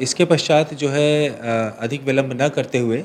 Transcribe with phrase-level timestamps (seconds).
[0.00, 1.28] इसके पश्चात जो है
[1.78, 3.02] अधिक विलंब न करते हुए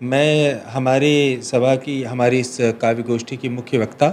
[0.00, 4.08] मैं हमारे सभा की, हमारी इस काव्य गोष्ठी की मुख्य वक्ता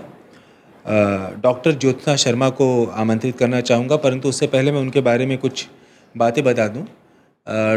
[1.43, 5.67] डॉक्टर ज्योत्ना शर्मा को आमंत्रित करना चाहूँगा। परंतु उससे पहले मैं उनके बारे में कुछ
[6.15, 6.85] बातें बता दूँ।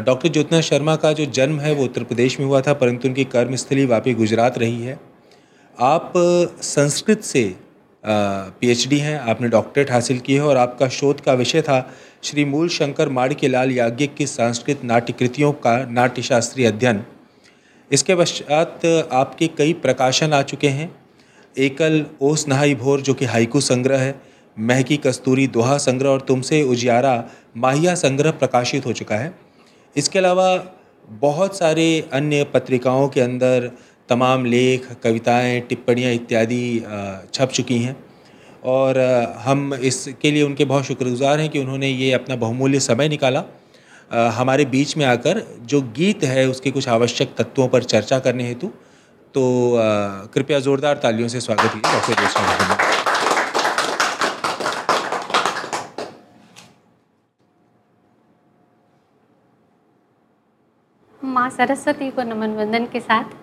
[0.05, 3.25] डॉक्टर ज्योत्ना शर्मा का जो जन्म है, वो उत्तर प्रदेश में हुआ था, परंतु उनकी
[3.25, 4.99] कर्मस्थली वापी गुजरात रही है।
[5.77, 6.13] आप
[6.63, 7.55] संस्कृत से
[8.05, 11.95] पीएचडी हैं, आपने डॉक्टरेट हासिल की है और आपका शोध का विषय था
[12.25, 17.05] श्री मूल शंकर माणिक्य लाल याज्ञिक की संस्कृत नाट्य कृतियों का नाट्यशास्त्रीय अध्ययन।
[17.91, 20.95] इसके पश्चात आपके कई प्रकाशन आ चुके हैं।
[21.57, 24.15] एकल ओस नहाई भोर, जो कि हाइकू संग्रह है,
[24.57, 27.25] महकी कस्तूरी दोहा संग्रह और तुमसे उजियारा
[27.57, 29.35] माहिया संग्रह प्रकाशित हो चुका है।
[29.97, 30.65] इसके अलावा
[31.11, 33.71] बहुत सारे अन्य पत्रिकाओं के अंदर
[34.13, 36.63] तमाम लेख, कविताएँ, टिप्पणियाँ इत्यादि
[37.35, 37.97] छप चुकी हैं।
[38.67, 38.99] और
[39.45, 43.45] हम इसके लिए उनके बहुत शुक्रगुजार हैं कि उन्होंने ये अपना बहुमूल्य समय निकाला।
[44.33, 48.67] हमारे बीच में आकर जो गीत है उसके कुछ आवश्यक तत्वों पर चर्चा करने हेतु
[49.35, 49.43] तो
[50.35, 52.91] कृपया ज़ोरदार तालियों से स्वागत कीजिए, डॉक्टर जयस्वामी
[61.23, 63.42] माँ सरस्वती को नमन वंदन के साथ।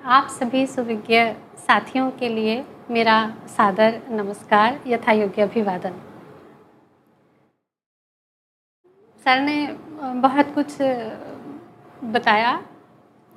[0.00, 1.16] आप सभी सुविज्ञ
[1.58, 2.54] साथियों के लिए
[2.90, 3.14] मेरा
[3.46, 5.94] सादर नमस्कार यथा योग्य अभिवादन।
[9.26, 9.66] सर ने
[10.20, 10.76] बहुत कुछ
[12.12, 12.58] बताया,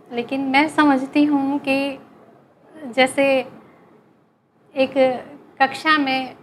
[0.10, 2.00] लेकिन मैं समझती हूँ कि
[2.96, 3.26] जैसे
[4.76, 4.94] एक
[5.62, 6.36] कक्षा में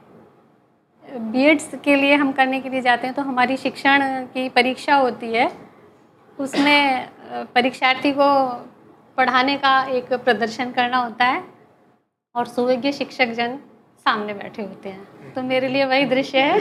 [1.33, 4.03] बीएड्स के लिए हम करने के लिए जाते हैं तो हमारी शिक्षण
[4.35, 5.51] की परीक्षा होती है,
[6.39, 7.09] उसमें
[7.55, 8.29] परीक्षार्थी को
[9.21, 11.43] पढ़ाने का एक प्रदर्शन करना होता है
[12.35, 13.57] और सुविज्ञ शिक्षक जन
[14.07, 16.59] सामने बैठे होते हैं। तो मेरे लिए वही दृश्य है।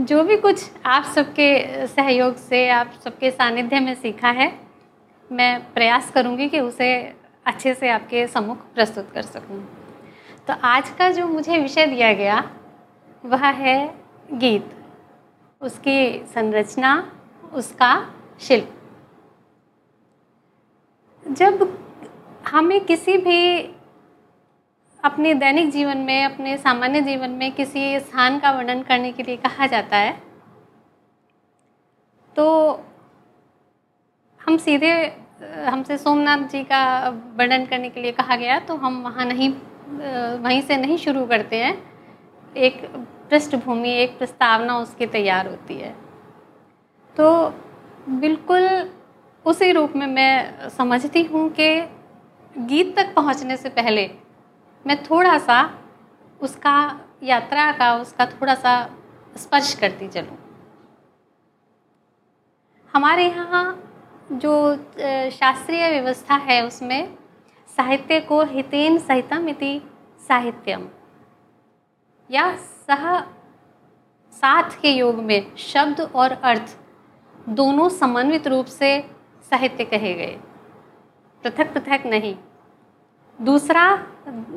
[0.00, 4.52] जो भी कुछ आप सबके सहयोग से, आप सबके सानिध्य में सीखा है,
[5.32, 6.90] मैं प्रयास करूँगी कि उसे
[7.46, 9.60] अच्छे से आपके सम्मुख प्रस्तुत कर सकूँ।
[10.48, 12.50] तो आज का जो मुझे विषय दिया गया,
[13.24, 13.94] वह है
[14.32, 14.70] गीत।
[15.60, 17.12] उसकी संरचना,
[17.52, 17.92] उसका
[18.40, 18.73] शिल्प।
[21.26, 21.68] जब
[22.48, 23.62] हमें किसी भी
[25.02, 29.36] अपने दैनिक जीवन में, अपने सामान्य जीवन में किसी स्थान का वर्णन करने के लिए
[29.36, 30.12] कहा जाता है
[32.36, 32.46] तो
[34.40, 34.92] हम सीधे,
[35.66, 39.50] हमसे सोमनाथ जी का वर्णन करने के लिए कहा गया तो हम वहाँ नहीं,
[40.40, 41.76] वहीं से नहीं शुरू करते हैं।
[42.56, 42.84] एक
[43.30, 45.94] पृष्ठभूमि, एक प्रस्तावना उसकी तैयार होती है।
[47.16, 47.48] तो
[48.08, 48.68] बिल्कुल
[49.46, 51.68] उसी रूप में मैं समझती हूँ कि
[52.56, 54.10] गीत तक पहुँचने से पहले
[54.84, 55.58] मैं थोड़ा सा
[56.40, 56.76] उसका
[57.22, 58.74] यात्रा का, उसका थोड़ा सा
[59.36, 60.36] स्पर्श करती चलूँ।
[62.94, 63.64] हमारे यहाँ
[64.32, 64.74] जो
[65.30, 67.16] शास्त्रीय व्यवस्था है उसमें
[67.68, 69.80] साहित्य को हितेन सहितम इति
[70.28, 70.88] साहित्यम।
[72.30, 73.20] या सह,
[74.32, 76.76] साथ के योग में शब्द और अर्थ
[77.50, 78.98] दोनों समन्वित रूप से
[79.54, 80.38] साहित्य कहे गए।
[81.44, 82.36] पृथक पृथक नहीं।
[83.38, 84.06] दूसरा,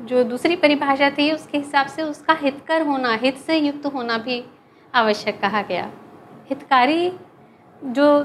[0.04, 4.46] जो दूसरी परिभाषा थी, उसके हिसाब से उसका हितकर होना, हित से युक्त होना भी
[4.94, 5.92] आवश्यक कहा गया।
[6.50, 7.14] हितकारी
[7.84, 8.24] जो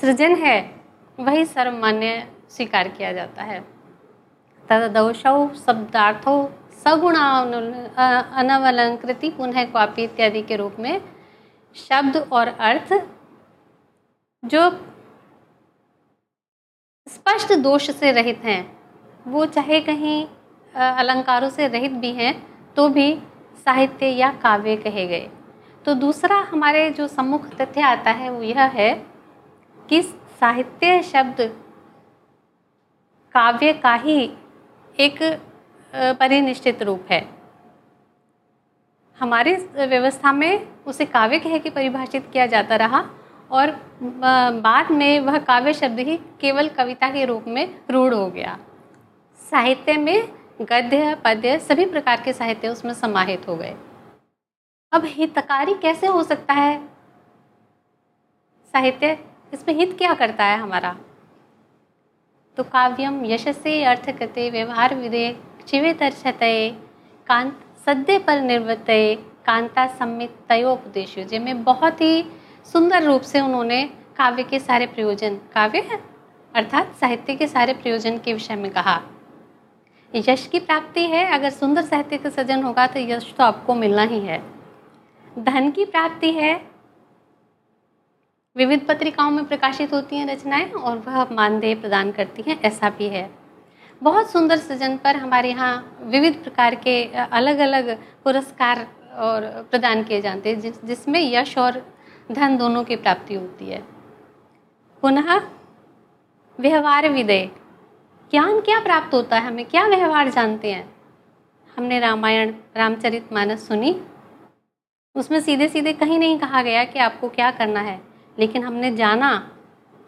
[0.00, 0.74] सृजन है,
[1.18, 3.60] वही सर्वमान्य स्वीकार किया जाता है।
[4.68, 6.46] तदौशौ शब्दार्थों
[6.84, 11.00] सगुण अनवलंकृति, पुनः क्वापी इत्यादि के रूप में
[11.76, 12.92] शब्द और अर्थ,
[14.42, 14.70] जो
[17.06, 18.60] स्पष्ट दोष से रहित हैं।
[19.26, 20.26] वो चाहे कहीं
[20.74, 22.34] अलंकारों से रहित भी हैं
[22.76, 23.14] तो भी
[23.64, 25.28] साहित्य या काव्य कहे गए।
[25.84, 28.94] तो दूसरा हमारे जो सम्मुख तथ्य आता है, वो यह है
[29.78, 31.40] कि साहित्य शब्द
[33.34, 34.18] काव्य का ही
[34.98, 35.22] एक
[35.92, 37.22] परिनिश्चित रूप है।
[39.18, 43.04] हमारी व्यवस्था में उसे काव्य कह के परिभाषित किया जाता रहा
[43.54, 43.70] और
[44.60, 48.58] बाद में वह काव्य शब्द ही केवल कविता के रूप में रूढ़ हो गया।
[49.50, 50.28] साहित्य में
[50.62, 53.74] गद्य, पद्य सभी प्रकार के साहित्य उसमें समाहित हो गए।
[54.92, 56.86] अब हितकारी कैसे हो सकता है?
[58.72, 59.18] साहित्य
[59.52, 60.96] इसमें हित क्या करता है हमारा?
[62.56, 65.36] तो काव्यम यशसे अर्थकृते व्यवहार विदे
[65.66, 66.70] चिवे तर्छतये
[67.26, 68.86] कांत सद्य पर निर्वत,
[69.46, 72.22] कांता सम्मित तयोपदेश। जिनमें बहुत ही
[72.66, 73.82] सुंदर रूप से उन्होंने
[74.16, 75.98] काव्य के सारे प्रयोजन, काव्य है?
[76.54, 79.00] अर्थात साहित्य के सारे प्रयोजन के विषय में कहा।
[80.12, 84.02] यश की प्राप्ति है, अगर सुंदर साहित्य का सृजन होगा तो यश तो आपको मिलना
[84.02, 84.42] ही है।
[85.38, 86.54] धन की प्राप्ति है,
[88.56, 93.08] विविध पत्रिकाओं में प्रकाशित होती हैं रचनाएँ और वह मानदेय प्रदान करती हैं, ऐसा भी
[93.08, 93.30] है।
[94.02, 98.86] बहुत सुंदर सृजन पर हमारे यहाँ विविध प्रकार के अलग अलग पुरस्कार
[99.16, 101.82] और प्रदान किए जाते हैं, जिस, जिसमें यश और
[102.32, 103.82] धन दोनों की प्राप्ति होती है।
[105.02, 105.40] पुनः
[106.58, 107.50] व्यवहार विदय
[108.30, 109.46] ज्ञान क्या प्राप्त होता है?
[109.46, 110.94] हमें क्या व्यवहार जानते हैं?
[111.76, 114.00] हमने रामायण, रामचरित मानस सुनी।
[115.16, 118.00] उसमें सीधे सीधे कहीं नहीं कहा गया कि आपको क्या करना है,
[118.38, 119.36] लेकिन हमने जाना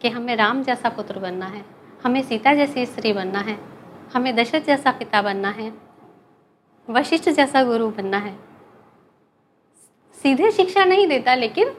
[0.02, 1.64] कि हमें राम जैसा पुत्र बनना है,
[2.04, 3.58] हमें सीता जैसी स्त्री बनना है,
[4.14, 5.72] हमें दशरथ जैसा पिता बनना है,
[6.90, 8.34] वशिष्ठ जैसा गुरु बनना है।
[10.22, 11.74] सीधे शिक्षा नहीं देता, लेकिन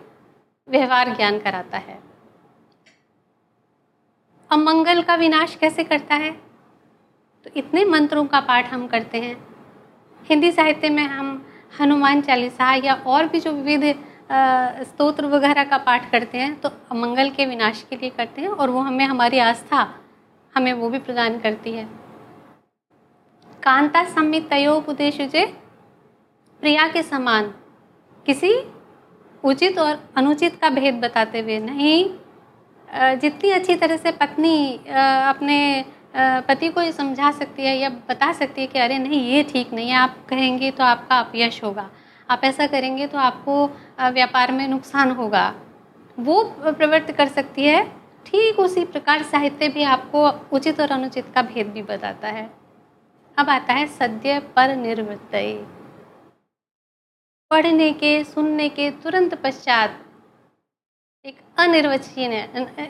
[0.67, 1.99] व्यवहार ज्ञान कराता है।
[4.51, 6.31] अमंगल का विनाश कैसे करता है?
[7.45, 9.35] तो इतने मंत्रों का पाठ हम करते हैं।
[10.19, 11.45] हिंदी साहित्य में हम
[11.79, 14.03] हनुमान चालीसा या और भी जो विविध
[14.83, 18.69] स्तोत्र वगैरह का पाठ करते हैं तो अमंगल के विनाश के लिए करते हैं और
[18.69, 19.87] वो हमें हमारी आस्था
[20.53, 21.85] हमें वो भी प्रदान करती है।
[23.63, 25.17] कांता सम्मित तयोपदेश
[26.61, 27.53] प्रिया के समान
[28.25, 28.53] किसी
[29.43, 35.85] उचित और अनुचित का भेद बताते हुए नहीं जितनी अच्छी तरह से पत्नी अपने
[36.47, 39.73] पति को ये समझा सकती है या बता सकती है कि अरे नहीं, ये ठीक
[39.73, 41.89] नहीं है, आप कहेंगे तो आपका अपयश होगा।
[42.29, 43.65] आप ऐसा करेंगे तो आपको
[44.13, 45.53] व्यापार में नुकसान होगा।
[46.17, 47.83] वो प्रवृत्त कर सकती है।
[48.25, 52.49] ठीक उसी प्रकार साहित्य भी आपको उचित और अनुचित का भेद भी बताता है।
[53.37, 55.35] अब आता है सद्य पर निर्वृत्त
[57.51, 60.05] पढ़ने के, सुनने के तुरंत पश्चात
[61.25, 62.41] एक अनिर्वचनीय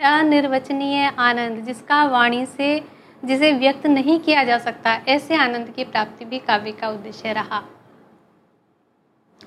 [0.04, 2.86] अनिर्वचनीय आनंद जिसका वाणी से,
[3.26, 7.64] जिसे व्यक्त नहीं किया जा सकता, ऐसे आनंद की प्राप्ति भी काव्य का उद्देश्य रहा।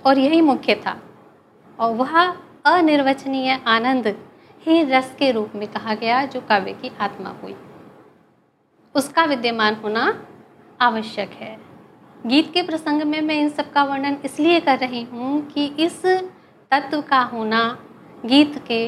[0.06, 1.02] और यही मुख्य था।
[1.80, 4.28] और वह अनिर्वचनीय आनंद
[4.62, 7.56] ही रस के रूप में कहा गया जो काव्य की आत्मा हुई।
[8.94, 10.26] उसका विद्यमान होना
[10.80, 11.69] आवश्यक है।
[12.26, 16.02] गीत के प्रसंग में मैं इन सब का वर्णन इसलिए कर रही हूँ कि इस
[16.72, 17.62] तत्व का होना
[18.26, 18.86] गीत के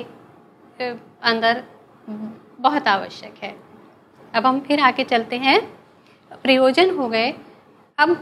[1.23, 1.63] अंदर
[2.61, 3.55] बहुत आवश्यक है।
[4.35, 5.61] अब हम फिर आगे चलते हैं।
[6.45, 7.33] प्रयोजन हो गए।
[7.99, 8.17] अब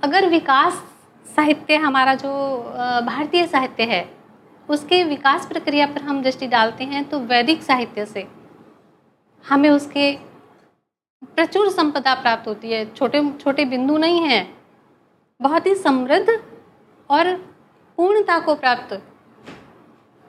[0.00, 0.82] अगर विकास
[1.26, 2.30] साहित्य हमारा जो
[3.06, 4.04] भारतीय साहित्य है,
[4.68, 8.26] उसके विकास प्रक्रिया पर हम दृष्टि डालते हैं तो वैदिक साहित्य से
[9.44, 10.12] हमें उसके
[11.22, 14.42] प्रचुर संपदा प्राप्त होती है। छोटे छोटे बिंदु नहीं हैं।
[15.40, 16.38] बहुत ही समृद्ध
[17.10, 17.34] और
[17.98, 18.92] पूर्णता को प्राप्त।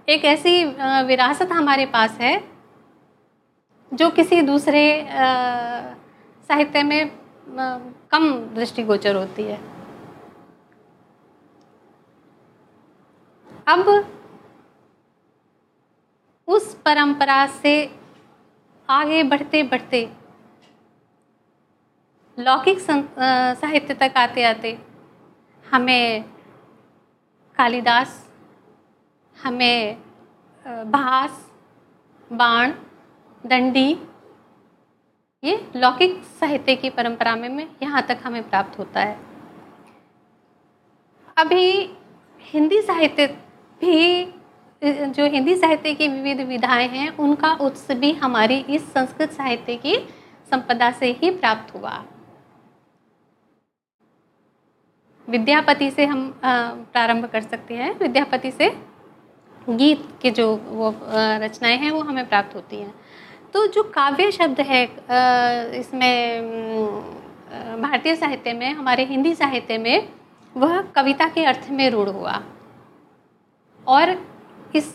[0.08, 0.64] एक ऐसी
[1.08, 2.34] विरासत हमारे पास है,
[3.92, 4.84] जो किसी दूसरे
[6.50, 7.12] साहित्य में
[8.12, 9.60] कम दृष्टिगोचर होती है।
[13.68, 13.90] अब
[16.48, 17.74] उस परंपरा से
[18.90, 20.10] आगे बढ़ते बढ़ते
[22.38, 24.78] लौकिक साहित्य तक आते आते
[25.66, 26.24] हमें
[27.58, 28.14] कालिदास
[29.38, 29.98] हमें
[30.92, 31.46] भास
[32.32, 32.72] बाण
[33.44, 33.90] दंडी
[35.44, 39.18] ये लौकिक साहित्य की परंपरा में, में यहाँ तक हमें प्राप्त होता है।
[41.38, 41.90] अभी
[42.42, 43.28] हिंदी साहित्य
[43.82, 44.26] भी
[44.82, 49.96] जो हिंदी साहित्य की विविध विधाएँ हैं उनका उत्स भी हमारी इस संस्कृत साहित्य की
[50.52, 52.04] संपदा से ही प्राप्त हुआ।
[55.28, 58.70] विद्यापति से हम प्रारंभ कर सकते हैं। विद्यापति से
[59.70, 62.94] गीत के जो वो रचनाएँ हैं, वो हमें प्राप्त होती हैं।
[63.54, 64.84] तो जो काव्य शब्द है
[65.80, 66.42] इसमें
[67.82, 70.08] भारतीय साहित्य में, हमारे हिंदी साहित्य में,
[70.56, 72.42] वह कविता के अर्थ में रूढ़ हुआ।
[73.88, 74.10] और
[74.76, 74.94] इस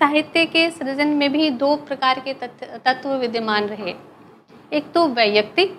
[0.00, 3.94] साहित्य के सृजन में भी दो प्रकार के तत्व विद्यमान रहे।
[4.72, 5.78] एक तो वैयक्तिक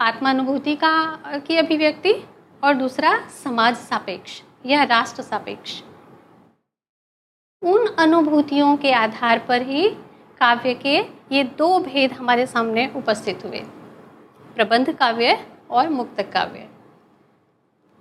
[0.00, 0.94] आत्मानुभूति का
[1.38, 2.12] की अभिव्यक्ति
[2.62, 5.82] और दूसरा समाज सापेक्ष या राष्ट्र सापेक्ष।
[7.62, 9.88] उन अनुभूतियों के आधार पर ही
[10.40, 10.96] काव्य के
[11.32, 13.60] ये दो भेद हमारे सामने उपस्थित हुए।
[14.54, 15.38] प्रबंध काव्य
[15.70, 16.68] और मुक्त काव्य।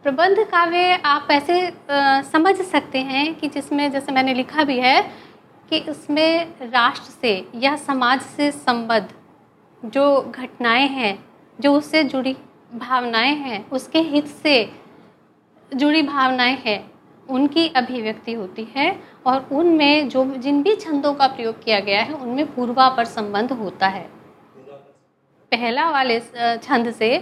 [0.06, 5.02] प्रबंध काव्य आप ऐसे आ, समझ सकते हैं कि जिसमें जैसे मैंने लिखा भी है
[5.70, 9.08] कि इसमें राष्ट्र से या समाज से संबद्ध
[9.84, 12.36] जो घटनाएँ हैं जो उससे जुड़ी
[12.74, 14.72] भावनाएँ हैं, उसके हित से
[15.72, 16.92] जुड़ी भावनाएँ हैं,
[17.30, 18.90] उनकी अभिव्यक्ति होती है
[19.26, 23.88] और उनमें जो जिन भी छंदों का प्रयोग किया गया है, उनमें पूर्वापर संबंध होता
[23.88, 24.04] है।
[25.52, 26.20] पहला वाले
[26.64, 27.18] छंद से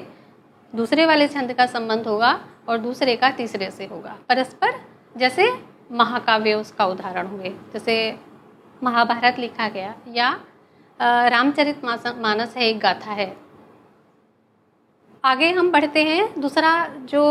[0.73, 4.79] दूसरे वाले छंद का संबंध होगा और दूसरे का तीसरे से होगा। परस्पर
[5.15, 5.51] जैसे
[5.91, 7.95] महाकाव्य उसका उदाहरण हुए, जैसे
[8.83, 10.29] महाभारत लिखा गया या
[10.99, 13.42] रामचरित मानस है एक गाथा है।
[15.23, 16.71] आगे हम बढ़ते हैं। दूसरा
[17.09, 17.21] जो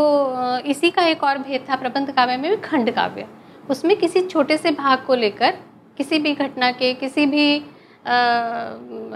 [0.67, 3.27] इसी का एक और भेद था प्रबंध काव्य में भी खंड काव्य।
[3.71, 5.59] उसमें किसी छोटे से भाग को लेकर,
[5.97, 7.57] किसी भी घटना के, किसी भी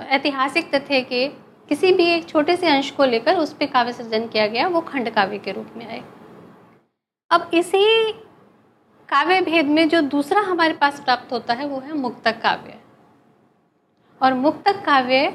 [0.09, 1.26] ऐतिहासिक तथ्य के,
[1.68, 4.80] किसी भी एक छोटे से अंश को लेकर उस पर काव्य सृजन किया गया, वो
[4.80, 6.02] खंड काव्य के रूप में आए।
[7.30, 8.12] अब इसी
[9.09, 12.78] काव्य भेद में जो दूसरा हमारे पास प्राप्त होता है, वो है मुक्तक काव्य।
[14.21, 15.26] और मुक्तक काव्य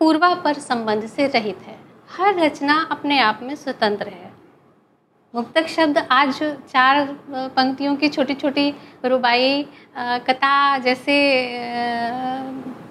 [0.00, 1.75] पूर्वापर संबंध से रहित है।
[2.08, 4.30] हर रचना अपने आप में स्वतंत्र है।
[5.34, 8.68] मुक्तक शब्द आज चार पंक्तियों की छोटी छोटी
[9.04, 9.62] रुबाई
[10.28, 11.16] कथा जैसे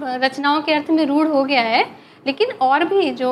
[0.01, 1.83] रचनाओं के अर्थ में रूढ़ हो गया है,
[2.27, 3.31] लेकिन और भी जो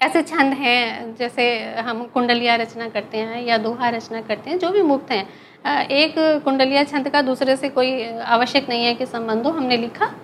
[0.00, 1.44] ऐसे छंद हैं, जैसे
[1.80, 6.14] हम कुंडलिया रचना करते हैं या दोहा रचना करते हैं, जो भी मुक्त हैं एक
[6.44, 10.14] कुंडलिया छंद का दूसरे से कोई आवश्यक नहीं है कि संबंध हो, हमने लिखा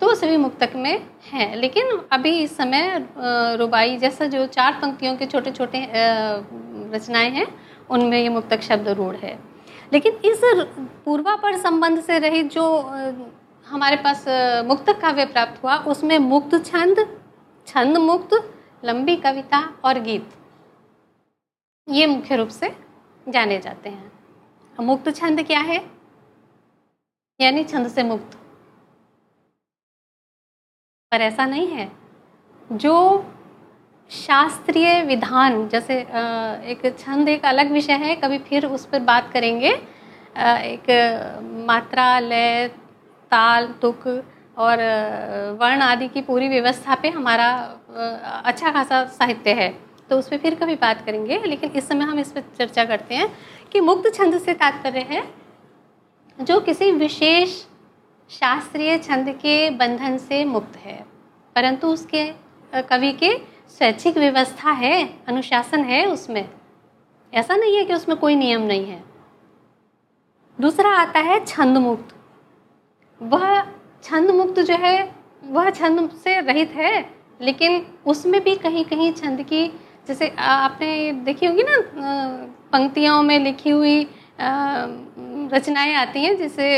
[0.00, 3.06] तो सभी मुक्तक में हैं। लेकिन अभी इस समय
[3.58, 5.86] रुबाई जैसा जो चार पंक्तियों के छोटे छोटे
[6.92, 7.46] रचनाएँ हैं,
[7.90, 9.38] उनमें ये मुक्तक शब्द रूढ़ है।
[9.92, 10.40] लेकिन इस
[11.04, 12.64] पूर्वापर संबंध से रहित जो
[13.66, 14.24] हमारे पास
[14.66, 17.06] मुक्तक काव्य प्राप्त हुआ, उसमें मुक्त छंद
[17.66, 18.34] छंद मुक्त,
[18.82, 20.30] लंबी कविता और गीत,
[21.88, 22.74] ये मुख्य रूप से
[23.26, 24.12] जाने जाते हैं।
[24.78, 25.80] मुक्त छंद क्या है?
[27.40, 28.38] यानी छंद से मुक्त।
[31.16, 31.90] पर ऐसा नहीं है।
[32.70, 33.24] जो
[34.10, 35.94] शास्त्रीय विधान, जैसे
[36.70, 39.70] एक छंद एक अलग विषय है, कभी फिर उस पर बात करेंगे।
[40.38, 40.90] एक
[41.66, 42.68] मात्रा लय
[43.32, 44.06] ताल, तुक
[44.58, 44.78] और
[45.60, 47.48] वर्ण आदि की पूरी व्यवस्था पे हमारा
[48.44, 49.68] अच्छा खासा साहित्य है।
[50.10, 53.14] तो उस पर फिर कभी बात करेंगे, लेकिन इस समय हम इस पर चर्चा करते
[53.14, 53.28] हैं
[53.72, 55.22] कि मुक्त छंद से तात्पर्य है,
[56.38, 57.62] जो किसी विशेष
[58.30, 61.04] शास्त्रीय छंद के बंधन से मुक्त है।
[61.56, 62.24] परंतु उसके
[62.82, 63.30] कवि के
[63.68, 66.48] स्वैच्छिक व्यवस्था है, अनुशासन है उसमें।
[67.32, 69.02] ऐसा नहीं है कि उसमें कोई नियम नहीं है।
[70.58, 72.14] दूसरा आता है छंद मुक्त
[73.20, 73.60] वह
[74.04, 75.14] छंद मुक्त जो है,
[75.44, 79.66] वह छंद से रहित है, लेकिन उसमें भी कहीं कहीं छंद की,
[80.08, 81.76] जैसे आपने देखी होगी ना
[82.72, 84.06] पंक्तियों में लिखी हुई
[85.52, 86.68] रचनाएँ आती हैं, जिसे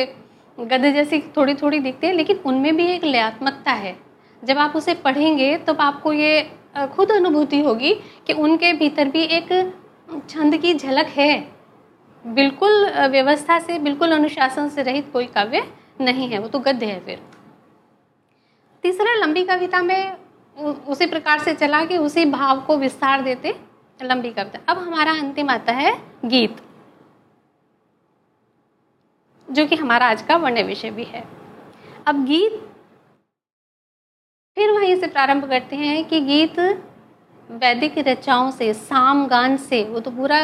[0.59, 3.97] गद्य जैसी थोड़ी थोड़ी दिखती है, लेकिन उनमें भी एक लयात्मकता है।
[4.43, 6.51] जब आप उसे पढ़ेंगे, तब तो आपको ये
[6.95, 7.95] खुद अनुभूति होगी
[8.27, 9.49] कि उनके भीतर भी एक
[10.31, 11.59] छंद की झलक है।
[12.25, 15.63] बिल्कुल व्यवस्था से, बिल्कुल अनुशासन से रहित कोई काव्य
[16.01, 17.21] नहीं है, वो तो गद्य है फिर।
[18.85, 20.17] तीसरा, लंबी कविता में
[20.89, 23.55] उसी प्रकार से चला कि उसी भाव को विस्तार देते
[24.01, 25.93] लंबी कविता। अब हमारा अंतिम आता है
[26.25, 26.57] गीत।
[29.49, 31.25] जो कि हमारा आज का वर्ण विषय भी है।
[32.07, 32.53] अब गीत,
[34.57, 36.59] फिर वहीं से प्रारंभ करते हैं कि गीत
[37.51, 40.39] वैदिक रचाओं से, साम गान से, वो तो पूरा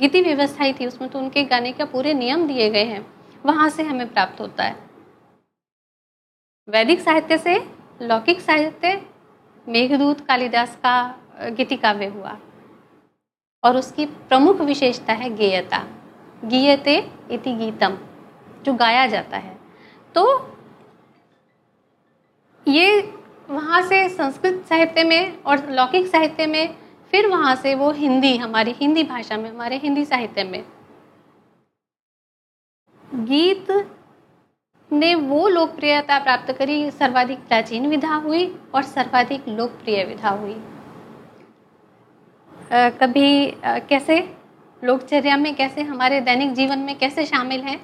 [0.00, 3.06] गीति व्यवस्था ही थी, उसमें तो उनके गाने का पूरे नियम दिए गए हैं,
[3.46, 4.76] वहाँ से हमें प्राप्त होता है।
[6.68, 7.58] वैदिक साहित्य से
[8.02, 9.02] लौकिक साहित्य,
[9.66, 10.96] मेघदूत कालिदास का
[11.50, 12.38] गीति काव्य हुआ।
[13.64, 15.84] और उसकी प्रमुख विशेषता है गेयता।
[16.44, 16.96] गीयते
[17.30, 17.98] इति गीतम
[18.64, 19.56] जो गाया जाता है।
[20.14, 20.24] तो
[22.66, 23.00] ये
[23.50, 26.76] वहाँ से संस्कृत साहित्य में और लौकिक साहित्य में
[27.12, 30.64] फिर वहाँ से वो हिंदी हमारी हिंदी भाषा में हमारे हिंदी साहित्य में।
[33.24, 33.70] गीत
[34.92, 40.54] ने वो लोकप्रियता प्राप्त करी सर्वाधिक प्राचीन विधा हुई और सर्वाधिक लोकप्रिय विधा हुई।
[42.72, 44.37] आ, कभी आ, कैसे?
[44.82, 47.80] लोकचर्या में कैसे, हमारे दैनिक जीवन में कैसे शामिल है?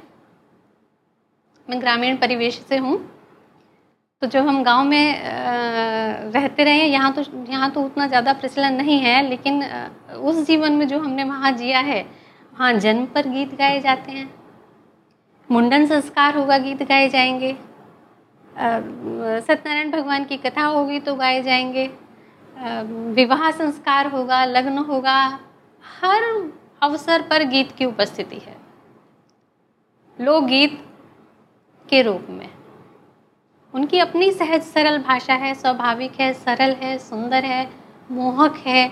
[1.69, 2.97] मैं ग्रामीण परिवेश से हूँ।
[4.23, 5.23] तो जो हम गाँव में
[6.33, 9.63] रहते रहे यहाँ तो यहाँ तो उतना ज़्यादा प्रचलन नहीं है, लेकिन
[10.15, 12.01] उस जीवन में जो हमने वहाँ जिया है,
[12.53, 14.31] वहाँ जन्म पर गीत गाए जाते हैं।
[15.49, 17.53] मुंडन संस्कार होगा, गीत गाए जाएँगे।
[19.41, 21.87] सत्यनारायण भगवान की कथा होगी तो गाए जाएँगे।
[23.15, 25.19] विवाह संस्कार होगा, लग्न होगा,
[25.85, 26.23] हर
[26.85, 28.57] अवसर पर गीत की उपस्थिति है।
[30.19, 30.79] लोकगीत
[31.89, 32.49] के रूप में।
[33.75, 37.71] उनकी अपनी सहज सरल भाषा है, स्वाभाविक है, सरल है, सुंदर है,
[38.11, 38.87] मोहक है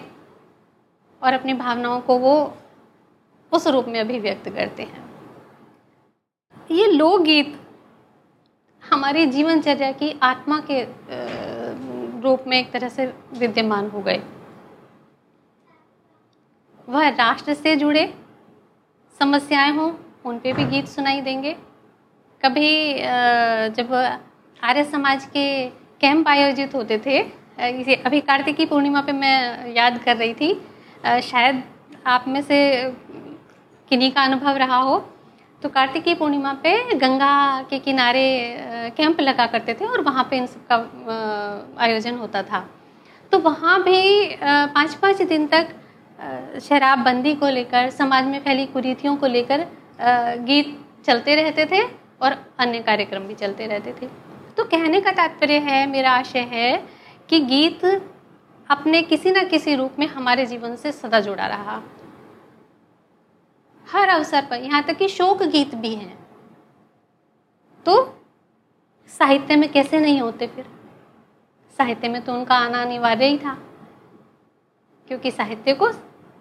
[1.22, 2.34] और अपनी भावनाओं को वो
[3.52, 5.04] उस रूप में अभिव्यक्त करते हैं।
[6.70, 7.60] ये लोकगीत
[8.82, 10.84] हमारी जीवनचर्या की आत्मा के
[12.22, 14.22] रूप में एक तरह से विद्यमान हो गए।
[16.88, 18.12] वह राष्ट्र से जुड़े
[19.20, 19.92] समस्याएँ हों,
[20.24, 21.52] उन पे भी गीत सुनाई देंगे।
[22.40, 22.94] कभी
[23.76, 23.92] जब
[24.60, 25.44] आर्य समाज के
[26.00, 27.18] कैंप आयोजित होते थे
[27.70, 30.52] इसे अभी कार्तिकी पूर्णिमा पे मैं याद कर रही थी
[31.22, 31.62] शायद
[32.06, 32.60] आप में से
[33.88, 34.98] किन्हीं का अनुभव रहा हो
[35.62, 37.34] तो कार्तिकी पूर्णिमा पे गंगा
[37.70, 38.24] के किनारे
[38.96, 40.76] कैंप लगा करते थे और वहाँ पे इन सब का
[41.84, 42.66] आयोजन होता था।
[43.32, 45.74] तो वहाँ भी पाँच पाँच दिन तक
[46.60, 49.66] शराबबंदी को लेकर, समाज में फैली कुरीतियों को लेकर
[50.40, 51.82] गीत चलते रहते थे
[52.22, 54.08] और अन्य कार्यक्रम भी चलते रहते थे।
[54.56, 56.76] तो कहने का तात्पर्य है, मेरा आशय है
[57.28, 57.84] कि गीत
[58.70, 61.82] अपने किसी न किसी रूप में हमारे जीवन से सदा जुड़ा रहा।
[63.86, 66.18] हर अवसर पर, यहाँ तक कि शोक गीत भी हैं।
[67.86, 68.04] तो
[69.10, 70.64] साहित्य में कैसे नहीं होते फिर?
[71.78, 73.54] साहित्य में तो उनका आना अनिवार्य ही था,
[75.10, 75.88] क्योंकि साहित्य को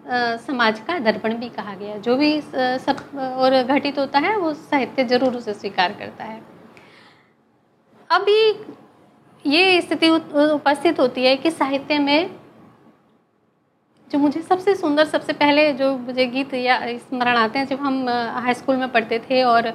[0.04, 5.04] समाज का दर्पण भी कहा गया। जो भी सब और घटित होता है, वो साहित्य
[5.06, 6.40] ज़रूर उसे स्वीकार करता है।
[8.10, 8.38] अभी
[9.44, 12.30] ये स्थिति उपस्थित होती है कि साहित्य में
[14.10, 18.08] जो मुझे सबसे सुंदर, सबसे पहले जो मुझे गीत या स्मरण आते हैं, जब हम
[18.08, 19.68] हाई स्कूल में पढ़ते थे और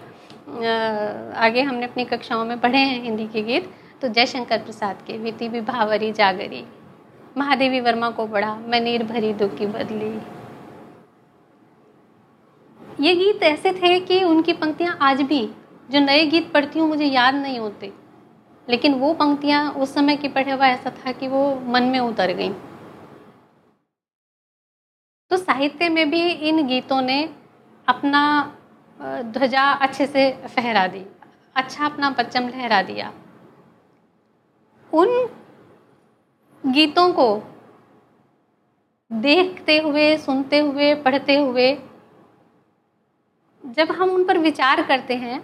[1.37, 3.69] आगे हमने अपनी कक्षाओं में पढ़े हैं हिंदी के गीत
[4.01, 6.63] तो जयशंकर प्रसाद के विति विभावरी जागरी।
[7.37, 10.09] महादेवी वर्मा को पढ़ा, मैं नीर भरी दुख की बदली।
[12.99, 15.45] ये गीत ऐसे थे कि उनकी पंक्तियाँ आज भी,
[15.91, 17.91] जो नए गीत पढ़ती हूँ, मुझे याद नहीं होते।
[18.67, 22.31] लेकिन वो पंक्तियाँ उस समय की पढ़े हुआ ऐसा था कि वो मन में उतर
[22.33, 22.49] गई।
[25.31, 27.23] तो साहित्य में भी इन गीतों ने
[27.87, 28.23] अपना
[28.99, 31.05] ध्वजा अच्छे से फहरा दी
[31.55, 33.11] अच्छा अपना परचम लहरा दिया।
[34.91, 35.07] उन
[36.67, 37.27] गीतों को
[39.11, 41.73] देखते हुए, सुनते हुए, पढ़ते हुए,
[43.63, 45.39] जब हम उन पर विचार करते हैं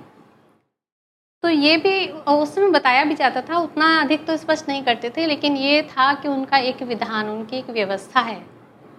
[1.44, 5.26] तो ये भी, उसमें बताया भी जाता था, उतना अधिक तो स्पष्ट नहीं करते थे,
[5.26, 8.38] लेकिन ये था कि उनका एक विधान, उनकी एक व्यवस्था है।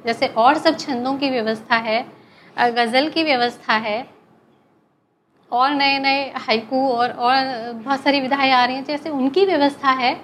[0.04, 2.04] जैसे और सब छंदों की व्यवस्था है
[2.56, 4.06] गज़ल की व्यवस्था है,
[5.52, 9.90] और नए नए हाइकू और और बहुत सारी विधाएँ आ रही हैं, जैसे उनकी व्यवस्था
[9.92, 10.14] है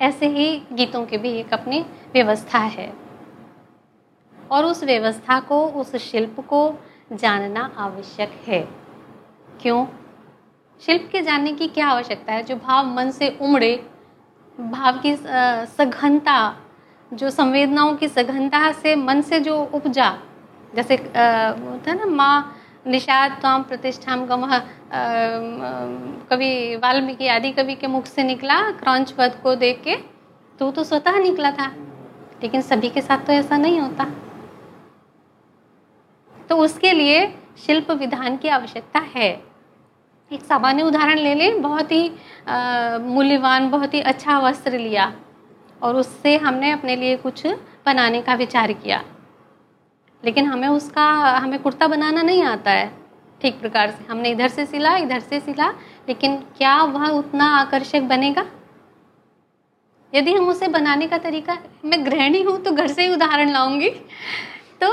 [0.00, 1.80] ऐसे ही गीतों की भी एक अपनी
[2.12, 2.92] व्यवस्था है।
[4.50, 6.74] और उस व्यवस्था को, उस शिल्प को
[7.12, 8.60] जानना आवश्यक है।
[9.62, 9.86] क्यों?
[10.82, 12.42] शिल्प के जानने की क्या आवश्यकता है?
[12.42, 13.74] जो भाव मन से उमड़े,
[14.60, 16.56] भाव की सघनता,
[17.12, 20.18] जो संवेदनाओं की सघनता से मन से जो उपजा,
[20.74, 24.46] जैसे होता है ना, माँ निषाद त्वाम प्रतिष्ठा गम
[26.30, 29.94] कवि वाल्मीकि आदि कवि के मुख से निकला, क्रौच वध को देख के
[30.58, 31.66] तो तो स्वतः निकला था।
[32.42, 34.04] लेकिन सभी के साथ तो ऐसा नहीं होता।
[36.48, 37.26] तो उसके लिए
[37.66, 39.30] शिल्प विधान की आवश्यकता है।
[40.30, 42.10] एक सामान्य उदाहरण ले लें, बहुत ही
[43.06, 45.12] मूल्यवान, बहुत ही अच्छा वस्त्र लिया।
[45.82, 47.46] और उससे हमने अपने लिए कुछ
[47.86, 49.02] बनाने का विचार किया।
[50.24, 51.06] लेकिन हमें उसका,
[51.38, 52.90] हमें कुर्ता बनाना नहीं आता है
[53.40, 55.68] ठीक प्रकार से। हमने इधर से सिला, इधर से सिला,
[56.08, 58.44] लेकिन क्या वह उतना आकर्षक बनेगा?
[60.12, 63.90] यदि हम उसे बनाने का तरीका, मैं गृहिणी हूँ तो घर से ही उदाहरण लाऊँगी।
[64.80, 64.92] तो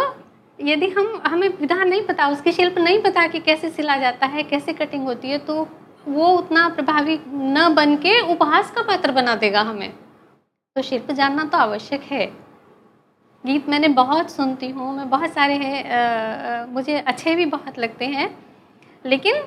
[0.60, 4.44] यदि हम, हमें विधान नहीं पता, उसकी शिल्प नहीं पता कि कैसे सिला जाता है,
[4.44, 5.68] कैसे कटिंग होती है तो
[6.08, 9.92] वो उतना प्रभावी न बन के उपहास का पात्र बना देगा हमें।
[10.76, 12.26] तो शिल्प जानना तो आवश्यक है।
[13.44, 18.30] गीत मैंने बहुत सुनती हूँ, मैं बहुत सारे हैं मुझे अच्छे भी बहुत लगते हैं,
[19.06, 19.44] लेकिन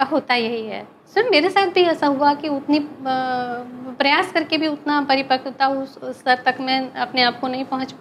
[0.00, 5.00] होता यही है। सर मेरे साथ भी ऐसा हुआ कि उतनी प्रयास करके भी उतना
[5.02, 7.94] परिपक्वता उस स्तर तक मैं अपने आप को नहीं पहुँच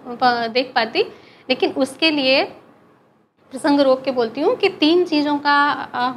[0.54, 1.04] देख पाती,
[1.50, 2.44] लेकिन उसके लिए
[3.54, 5.58] प्रसंग रोक के बोलती हूँ कि तीन चीज़ों का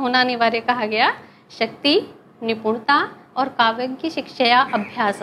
[0.01, 1.13] होना अनिवार्य कहा गया,
[1.59, 2.01] शक्ति,
[2.43, 3.03] निपुणता
[3.37, 5.23] और काव्य की शिक्षा अभ्यास।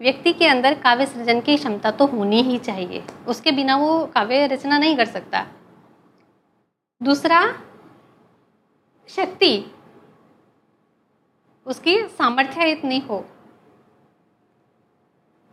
[0.00, 4.46] व्यक्ति के अंदर काव्य सृजन की क्षमता तो होनी ही चाहिए। उसके बिना वो काव्य
[4.46, 5.46] रचना नहीं कर सकता।
[7.02, 7.60] दूसरा,
[9.08, 9.64] शक्ति।
[11.66, 13.24] उसकी सामर्थ्य इतनी हो।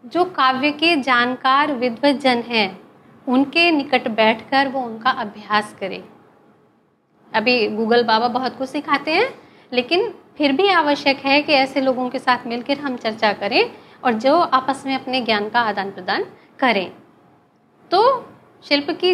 [0.05, 2.81] जो काव्य के जानकार विद्वत जन हैं,
[3.27, 6.03] उनके निकट बैठकर वो उनका अभ्यास करे।
[7.33, 9.39] अभी गूगल बाबा बहुत कुछ सिखाते हैं,
[9.73, 14.13] लेकिन फिर भी आवश्यक है कि ऐसे लोगों के साथ मिलकर हम चर्चा करें। और
[14.15, 16.25] जो आपस में अपने ज्ञान का आदान प्रदान
[16.59, 16.91] करें।
[17.91, 18.01] तो
[18.63, 19.13] शिल्प की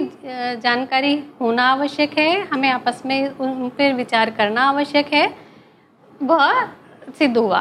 [0.58, 5.28] जानकारी होना आवश्यक है, हमें आपस में उन पर विचार करना आवश्यक है।
[6.22, 6.66] वह
[7.18, 7.60] सिद्ध हुआ।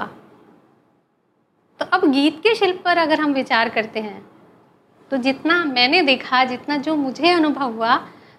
[1.80, 4.26] तो अब गीत के शिल्प पर अगर हम विचार करते हैं
[5.10, 7.96] तो जितना मैंने देखा, जितना जो मुझे अनुभव हुआ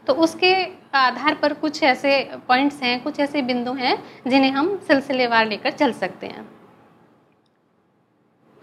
[0.07, 0.53] तो उसके
[0.95, 2.11] आधार पर कुछ ऐसे
[2.47, 3.97] पॉइंट्स हैं, कुछ ऐसे बिंदु हैं,
[4.27, 6.47] जिन्हें हम सिलसिलेवार लेकर चल सकते हैं।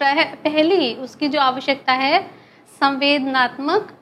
[0.02, 2.20] पहली उसकी जो आवश्यकता है,
[2.80, 3.92] संवेदनात्मक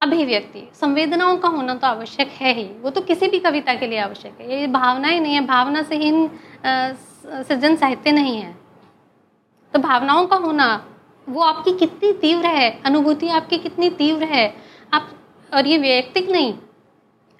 [0.00, 3.98] अभिव्यक्ति। संवेदनाओं का होना तो आवश्यक है ही। वो तो किसी भी कविता के लिए
[3.98, 6.28] आवश्यक है। ये भावना ही नहीं है। भावना से हीन
[6.66, 8.52] सृजन साहित्य नहीं है।
[9.74, 10.86] तो भावनाओं का होना,
[11.28, 12.70] वो आपकी कितनी तीव्र है?
[12.86, 14.54] अनुभूति आपकी कितनी तीव्र है?
[14.94, 15.10] आप,
[15.54, 16.54] और ये व्यक्तिक नहीं।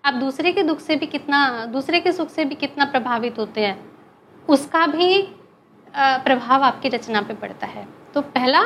[0.04, 3.60] आप दूसरे के दुख से भी कितना, दूसरे के सुख से भी कितना प्रभावित होते
[3.60, 3.78] हैं।
[4.48, 5.22] उसका भी
[5.94, 8.62] प्रभाव आपकी रचना पे पड़ता है। तो पहला,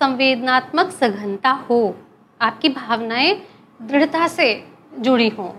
[0.00, 1.94] संवेदनात्मक सघनता हो।
[2.40, 3.34] आपकी भावनाएँ
[3.82, 4.54] दृढ़ता से
[4.98, 5.52] जुड़ी हों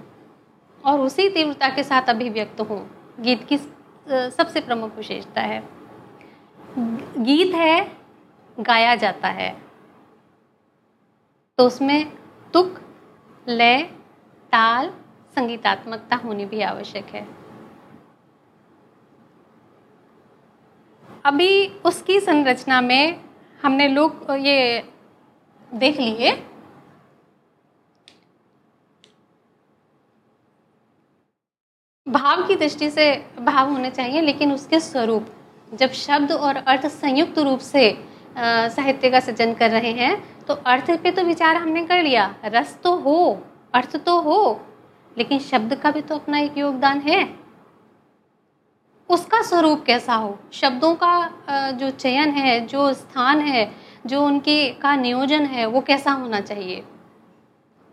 [0.83, 2.79] और उसी तीव्रता के साथ अभिव्यक्त हों।
[3.19, 3.57] गीत की
[4.07, 5.63] सबसे प्रमुख विशेषता है।
[6.77, 7.91] गीत है,
[8.57, 9.51] गाया जाता है।
[11.59, 12.11] तो उसमें
[12.53, 12.79] तुक,
[13.47, 13.81] लय,
[14.51, 14.89] ताल,
[15.35, 17.42] संगीतात्मकता होनी भी आवश्यक है।
[21.25, 23.19] अभी उसकी संरचना में
[23.59, 24.83] हमने लोग, ये
[25.71, 26.31] देख लिए।
[32.07, 35.25] भाव की दृष्टि से भाव होने चाहिए, लेकिन उसके स्वरूप,
[35.71, 37.91] जब शब्द और अर्थ संयुक्त रूप से
[38.35, 42.77] साहित्य का सृजन कर रहे हैं तो अर्थ पे तो विचार हमने कर लिया। रस
[42.83, 43.41] तो हो,
[43.73, 44.59] अर्थ तो हो,
[45.17, 47.23] लेकिन शब्द का भी तो अपना एक योगदान है।
[49.09, 50.37] उसका स्वरूप कैसा हो?
[50.53, 53.71] शब्दों का जो चयन है, जो स्थान है,
[54.05, 56.83] जो उनके का नियोजन है, वो कैसा होना चाहिए?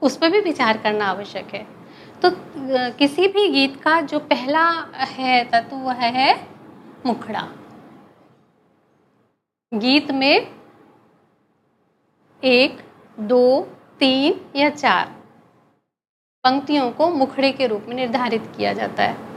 [0.03, 1.67] उस पर भी विचार करना आवश्यक है।
[2.23, 2.31] तो
[2.93, 6.35] किसी भी गीत का जो पहला है, तत्व वह है
[7.07, 7.49] मुखड़ा।
[9.75, 10.47] गीत में
[12.43, 12.79] एक,
[13.21, 13.63] दो,
[14.01, 15.07] तीन या चार
[16.45, 19.30] पंक्तियों को मुखड़े के रूप में निर्धारित किया जाता है।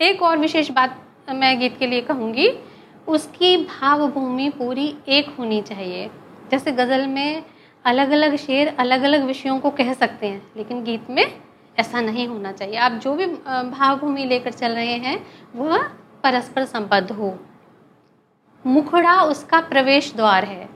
[0.00, 2.48] एक और विशेष बात मैं गीत के लिए कहूँगी,
[3.08, 6.10] उसकी भावभूमि पूरी एक होनी चाहिए।
[6.50, 7.42] जैसे गज़ल में
[7.84, 11.24] अलग अलग शेर अलग अलग विषयों को कह सकते हैं, लेकिन गीत में
[11.78, 15.18] ऐसा नहीं होना चाहिए। आप जो भी भावभूमि लेकर चल रहे हैं,
[15.56, 15.82] वह
[16.24, 17.36] परस्पर संबद्ध हो।
[18.64, 20.68] मुखड़ा उसका प्रवेश द्वार है।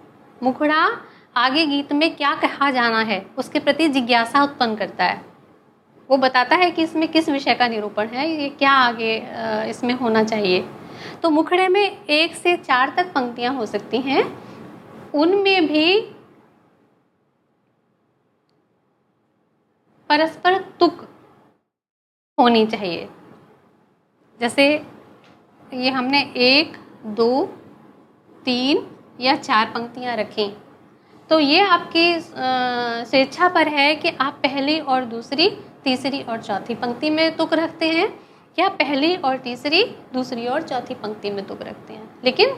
[0.43, 0.87] मुखड़ा
[1.37, 5.30] आगे गीत में क्या कहा जाना है, उसके प्रति जिज्ञासा उत्पन्न करता है।
[6.11, 9.15] वो बताता है कि इसमें किस विषय का निरूपण है, ये क्या आगे
[9.71, 10.65] इसमें होना चाहिए।
[11.23, 14.25] तो मुखड़े में एक से चार तक पंक्तियाँ हो सकती हैं।
[15.15, 16.01] उनमें भी
[20.11, 21.07] परस्पर तुक
[22.39, 23.09] होनी चाहिए।
[24.41, 24.67] जैसे
[25.75, 27.45] ये हमने एक, दो,
[28.43, 28.87] तीन
[29.21, 30.53] या चार पंक्तियाँ रखी।
[31.31, 35.49] तो ये आपकी स्वेच्छा पर है कि आप पहली और दूसरी
[35.85, 38.09] तीसरी और चौथी पंक्ति में तुक रखते हैं
[38.59, 42.55] या पहली और तीसरी दूसरी और चौथी पंक्ति में तुक रखते हैं। लेकिन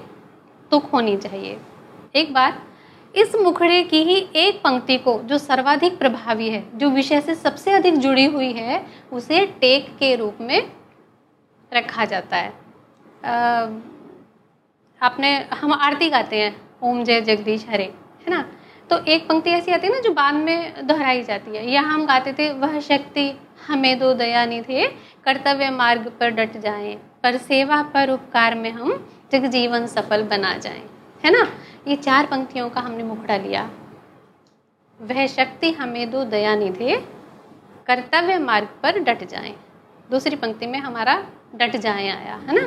[0.71, 1.59] तुक होनी चाहिए।
[2.15, 2.63] एक बात
[3.15, 7.71] इस मुखड़े की ही एक पंक्ति को जो सर्वाधिक प्रभावी है जो विषय से सबसे
[7.71, 10.73] अधिक जुड़ी हुई है उसे टेक के रूप में
[11.73, 12.53] रखा जाता है।
[13.25, 13.33] आ,
[15.03, 17.85] आपने हम आरती गाते हैं ओम जय जगदीश हरे
[18.23, 18.45] है ना?
[18.91, 22.07] तो एक पंक्ति ऐसी आती है ना जो बाद में दोहराई जाती है। या हम
[22.07, 23.33] गाते थे, वह शक्ति
[23.67, 24.87] हमें दो दया थे
[25.25, 30.57] कर्तव्य मार्ग पर डट जाएँ, पर सेवा पर उपकार में हम जग जीवन सफल बना
[30.59, 30.83] जाएँ।
[31.25, 31.47] है ना?
[31.89, 33.71] ये चार पंक्तियों का हमने मुखड़ा लिया।
[35.01, 36.97] वह शक्ति हमें दो दया निधे,
[37.87, 39.55] कर्तव्य मार्ग पर डट जाएँ।
[40.11, 41.23] दूसरी पंक्ति में हमारा
[41.55, 42.67] डट जाए आया, है ना?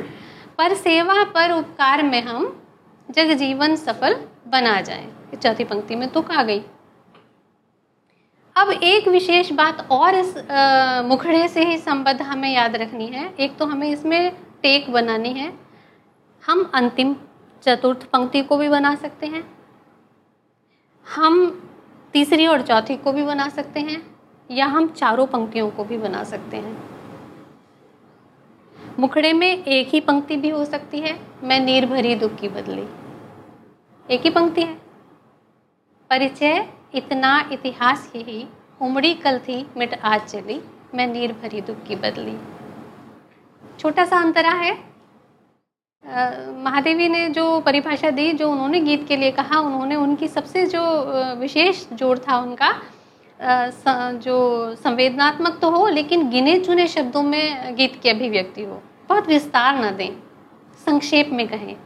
[0.58, 2.62] पर सेवा पर उपकार में हम
[3.10, 4.16] जग जीवन सफल
[4.48, 6.62] बना जाएँ। चौथी पंक्ति में तुक आ गई।
[8.56, 10.34] अब एक विशेष बात और इस
[11.06, 15.52] मुखड़े से ही संबद्ध हमें याद रखनी है। एक तो हमें इसमें टेक बनानी है।
[16.42, 17.14] हम अंतिम
[17.62, 19.42] चतुर्थ पंक्ति को भी बना सकते हैं।
[21.06, 21.50] हम
[22.14, 24.02] तीसरी और चौथी को भी बना सकते हैं
[24.50, 26.76] या हम चारों पंक्तियों को भी बना सकते हैं।
[28.98, 32.86] मुखड़े में एक ही पंक्ति भी हो सकती है। मैं नीर भरी दुख की बदली।
[34.06, 34.85] एक ही पंक्ति है।
[36.10, 36.64] परिचय
[36.94, 38.46] इतना इतिहास ही
[38.80, 40.60] उमड़ी कल थी मिट आज चली,
[40.94, 42.36] मैं नीर भरी दुख की बदली।
[43.78, 44.72] छोटा सा अंतरा है।
[46.64, 50.82] महादेवी ने जो परिभाषा दी, जो उन्होंने गीत के लिए कहा, उन्होंने उनकी सबसे जो
[51.40, 52.72] विशेष जोड़ था उनका
[54.18, 59.84] जो संवेदनात्मक तो हो, लेकिन गिने चुने शब्दों में गीत की अभिव्यक्ति हो। बहुत विस्तार
[59.84, 60.16] न दें,
[60.86, 61.76] संक्षेप में कहें।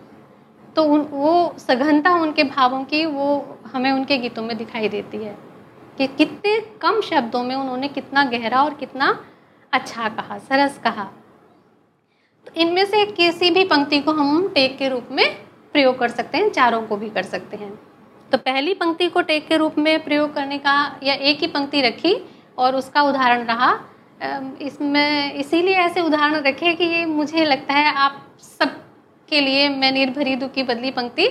[0.81, 3.25] तो उन, वो सघनता उनके भावों की वो
[3.73, 5.37] हमें उनके गीतों में दिखाई देती है
[5.99, 9.09] कि कितने कम शब्दों में उन्होंने कितना गहरा और कितना
[9.73, 11.05] अच्छा कहा, सरस कहा।
[12.47, 15.27] तो इनमें से किसी भी पंक्ति को हम टेक के रूप में
[15.75, 17.73] प्रयोग कर सकते हैं, चारों को भी कर सकते हैं।
[18.31, 21.81] तो पहली पंक्ति को टेक के रूप में प्रयोग करने का या एक ही पंक्ति
[21.83, 22.17] रखी
[22.59, 23.73] और उसका उदाहरण रहा
[24.63, 28.79] इसमें इसीलिए ऐसे उदाहरण रखे कि ये मुझे लगता है आप सब
[29.31, 31.27] के लिए मैं निर्भरी दु की बदली पंक्ति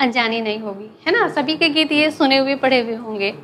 [0.00, 1.28] अनजानी नहीं होगी। है ना?
[1.28, 3.34] सभी के गीत ये सुने हुए, पढ़े हुए होंगे।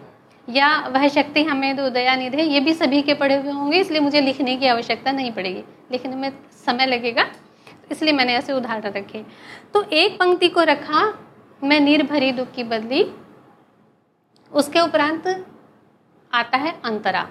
[0.49, 4.01] या वह शक्ति हमें दो, दया, निधे ये भी सभी के पढ़े हुए होंगे, इसलिए
[4.01, 6.31] मुझे लिखने की आवश्यकता नहीं पड़ेगी। लिखने में
[6.66, 7.27] समय लगेगा,
[7.90, 9.25] इसलिए मैंने ऐसे उदाहरण रखे।
[9.75, 11.03] तो एक पंक्ति को रखा,
[11.64, 13.05] मैं निर्भरी, दुख की बदली,
[14.53, 15.27] उसके उपरांत
[16.33, 17.27] आता है अंतरा।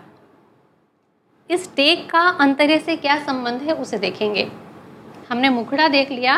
[1.49, 4.47] इस टेक का अंतरे से क्या संबंध है, उसे देखेंगे।
[5.29, 6.37] हमने मुखड़ा देख लिया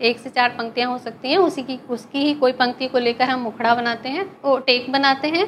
[0.00, 3.28] एक से चार पंक्तियाँ हो सकती हैं उसी की उसकी ही कोई पंक्ति को लेकर
[3.28, 5.46] हम मुखड़ा बनाते हैं वो टेक बनाते हैं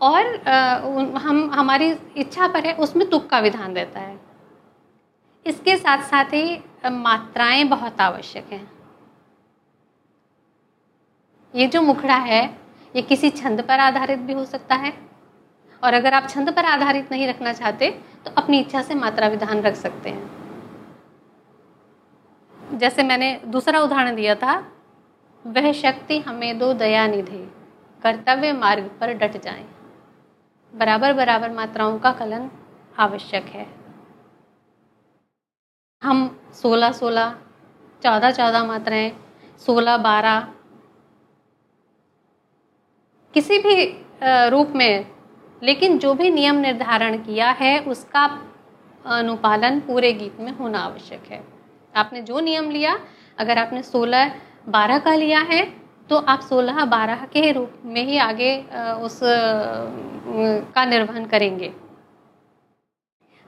[0.00, 0.76] और आ,
[1.20, 4.18] हम हमारी इच्छा पर है उसमें तुक का विधान रहता है।
[5.46, 8.66] इसके साथ साथ ही मात्राएँ बहुत आवश्यक हैं।
[11.54, 12.44] ये जो मुखड़ा है
[12.94, 14.92] ये किसी छंद पर आधारित भी हो सकता है
[15.82, 17.90] और अगर आप छंद पर आधारित नहीं रखना चाहते
[18.24, 20.41] तो अपनी इच्छा से मात्रा विधान रख सकते हैं।
[22.82, 24.54] जैसे मैंने दूसरा उदाहरण दिया था,
[25.44, 27.44] वह शक्ति हमें दो दया निधे
[28.02, 29.64] कर्तव्य मार्ग पर डट जाएँ।
[30.72, 32.50] बराबर बराबर मात्राओं का कलन
[32.96, 33.66] आवश्यक है।
[36.02, 37.34] हम सोलह सोलह
[38.02, 39.10] चौदह चौदह मात्राएँ,
[39.66, 40.40] सोलह बारह,
[43.34, 43.86] किसी भी
[44.50, 45.06] रूप में,
[45.62, 48.24] लेकिन जो भी नियम निर्धारण किया है, उसका
[49.04, 51.51] अनुपालन पूरे गीत में होना आवश्यक है।
[51.94, 52.98] आपने जो नियम लिया,
[53.38, 54.34] अगर आपने सोलह
[54.68, 55.64] बारह का लिया है
[56.10, 58.56] तो आप सोलह बारह के रूप में ही आगे
[59.02, 59.18] उस
[60.74, 61.68] का निर्वहन करेंगे।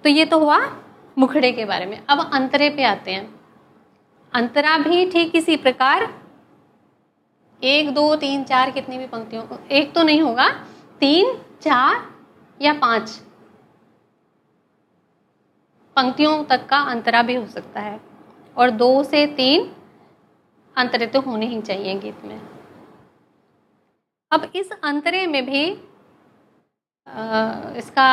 [0.05, 0.59] तो ये तो हुआ
[1.17, 3.35] मुखड़े के बारे में। अब अंतरे पे आते हैं।
[4.33, 6.09] अंतरा भी ठीक इसी प्रकार।
[7.63, 10.49] एक, दो, तीन, चार कितनी भी पंक्तियों को, एक तो नहीं होगा।
[11.01, 12.03] तीन, चार
[12.61, 13.11] या पाँच।
[15.97, 18.01] पंक्तियों तक का अंतरा भी हो सकता है।
[18.57, 19.71] और दो से तीन
[20.77, 22.41] अंतरे तो होने ही चाहिए गीत में।
[24.33, 25.65] अब इस अंतरे में भी
[27.79, 28.09] इसका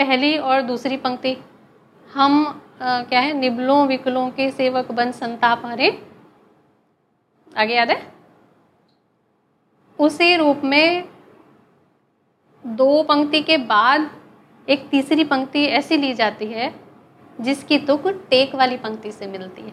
[0.00, 1.36] पहली और दूसरी पंक्ति,
[2.08, 5.90] हम क्या है, निबलों विकलों के सेवक बन संताप हरे।
[7.52, 8.12] आगे याद है?
[9.98, 11.08] उसी रूप में
[12.64, 14.10] दो पंक्ति के बाद
[14.68, 16.68] एक तीसरी पंक्ति ऐसी ली जाती है
[17.40, 19.72] जिसकी तुक टेक वाली पंक्ति से मिलती है।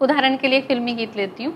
[0.00, 1.54] उदाहरण के लिए फिल्मी गीत लेती हूँ।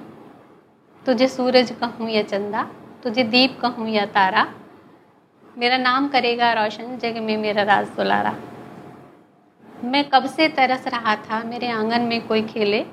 [1.06, 2.62] तुझे सूरज कहूँ या चंदा,
[3.02, 4.46] तुझे दीप कहूँ या तारा,
[5.58, 8.34] मेरा नाम करेगा रोशन, जग में मेरा राज दुलारा।
[9.84, 12.84] मैं कब से तरस रहा था, मेरे आँगन में कोई खेले,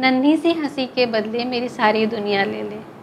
[0.00, 2.93] नन्ही सी हँसी के बदले मेरी सारी दुनिया ले ले।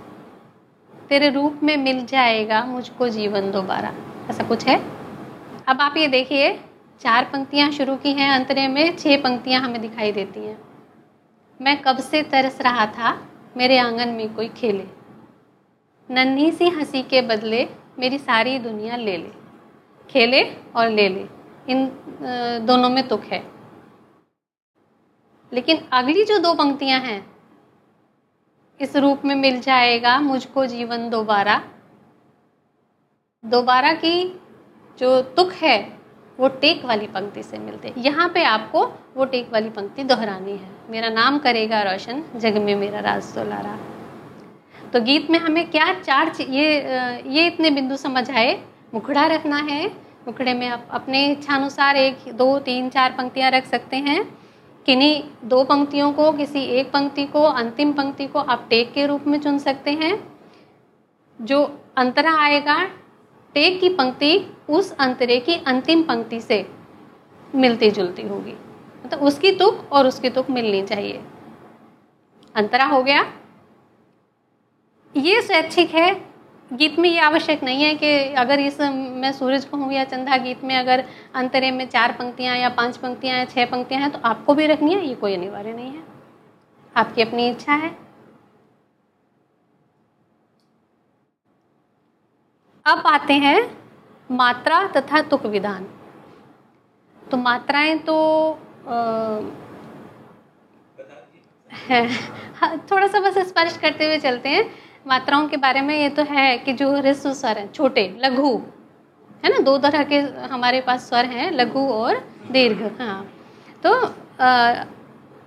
[1.12, 3.93] तेरे रूप में मिल जाएगा मुझको जीवन दोबारा।
[4.30, 4.76] ऐसा कुछ है?
[5.67, 6.54] अब आप ये देखिए,
[7.02, 10.58] चार पंक्तियाँ शुरू की हैं, अंतरे में छह पंक्तियाँ हमें दिखाई देती हैं।
[11.60, 14.86] मैं कब से तरस रहा था, मेरे आँगन में कोई खेले।
[16.10, 17.67] नन्ही सी हँसी के बदले
[18.00, 19.32] मेरी सारी दुनिया ले ले।
[20.10, 20.43] खेले
[20.76, 21.26] और ले ले,
[21.69, 21.86] इन
[22.67, 23.43] दोनों में तुक है।
[25.54, 27.30] लेकिन अगली जो दो पंक्तियाँ हैं
[28.81, 31.61] इस रूप में मिल जाएगा मुझको जीवन दोबारा?
[33.43, 34.23] दोबारा की
[34.99, 35.77] जो तुक है,
[36.39, 40.51] वो टेक वाली पंक्ति से मिलते हैं। यहाँ पे आपको वो टेक वाली पंक्ति दोहरानी
[40.51, 43.77] है। मेरा नाम करेगा रोशन, जग में मेरा राज दुलारा
[44.93, 46.65] तो गीत में हमें क्या चार ये
[47.29, 48.59] ये इतने बिंदु समझ आए?
[48.93, 49.85] मुखड़ा रखना है।
[50.27, 54.21] मुखड़े में आप अपने इच्छानुसार एक, दो, तीन, चार पंक्तियाँ रख सकते हैं।
[54.85, 59.23] किन्हीं दो पंक्तियों को, किसी एक पंक्ति को, अंतिम पंक्ति को आप टेक के रूप
[59.27, 60.37] में चुन सकते हैं।
[61.41, 62.85] जो अंतरा आएगा,
[63.53, 66.71] टेक की पंक्ति उस अंतरे की अंतिम पंक्ति से
[67.55, 68.53] मिलती जुलती होगी।
[69.05, 71.23] मतलब तो उसकी तुक और उसकी तुक मिलनी चाहिए।
[72.55, 73.33] अंतरा हो गया।
[75.17, 76.30] ये स्वैच्छिक है।
[76.71, 80.63] गीत में ये आवश्यक नहीं है कि अगर इस मैं सूरज कहूँ या चंदा गीत
[80.63, 81.03] में अगर
[81.36, 84.93] अंतरे में चार पंक्तियाँ या पाँच पंक्तियाँ या छह पंक्तियाँ हैं तो आपको भी रखनी
[84.93, 86.03] है ये कोई अनिवार्य नहीं है।
[86.95, 87.89] आपकी अपनी इच्छा है।
[92.86, 93.60] अब आते हैं
[94.29, 95.88] मात्रा तथा तुक विधान।
[97.21, 98.15] तो मात्राएँ तो
[98.88, 98.95] आ,
[102.55, 104.63] हाँ, थोड़ा सा बस स्पर्श करते हुए चलते हैं।
[105.05, 108.55] मात्राओं के बारे में ये तो है कि जो ऋस्व स्वर हैं छोटे लघु
[109.43, 109.57] है ना?
[109.59, 110.17] दो तरह के
[110.51, 112.17] हमारे पास स्वर हैं लघु और
[112.51, 113.23] दीर्घ हाँ।
[113.83, 113.93] तो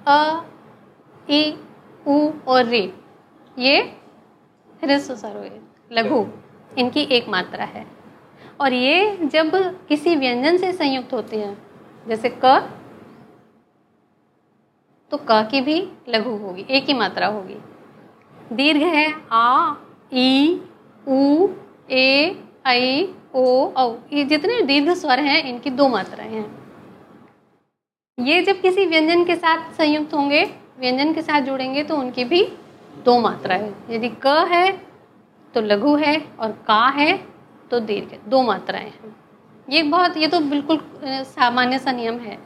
[0.06, 0.44] अ,
[1.30, 1.42] ई
[2.06, 2.80] उ और रे
[3.56, 3.78] ये
[4.82, 5.50] ह्रस्व स्वर हुए
[5.92, 6.24] लघु
[6.78, 7.86] इनकी एक मात्रा है।
[8.60, 9.50] और ये जब
[9.88, 11.56] किसी व्यंजन से संयुक्त होते हैं
[12.08, 12.56] जैसे क
[15.12, 17.56] तो क की भी लघु होगी एक ही मात्रा होगी।
[18.52, 19.74] दीर्घ है आ,
[20.12, 20.60] ई,
[21.08, 21.48] उ,
[21.90, 26.64] ए आई ओ, औ। ये जितने दीर्घ स्वर हैं, इनकी दो मात्राएँ हैं।
[28.18, 30.44] ये जब किसी व्यंजन के साथ संयुक्त होंगे,
[30.78, 32.44] व्यंजन के साथ जुड़ेंगे तो उनकी भी
[33.04, 34.70] दो मात्राएँ यदि क है
[35.54, 37.16] तो लघु है, और का है
[37.70, 39.16] तो दीर्घ है। दो मात्राएँ हैं।
[39.70, 42.38] ये बहुत, ये तो बिल्कुल सामान्य सा नियम है।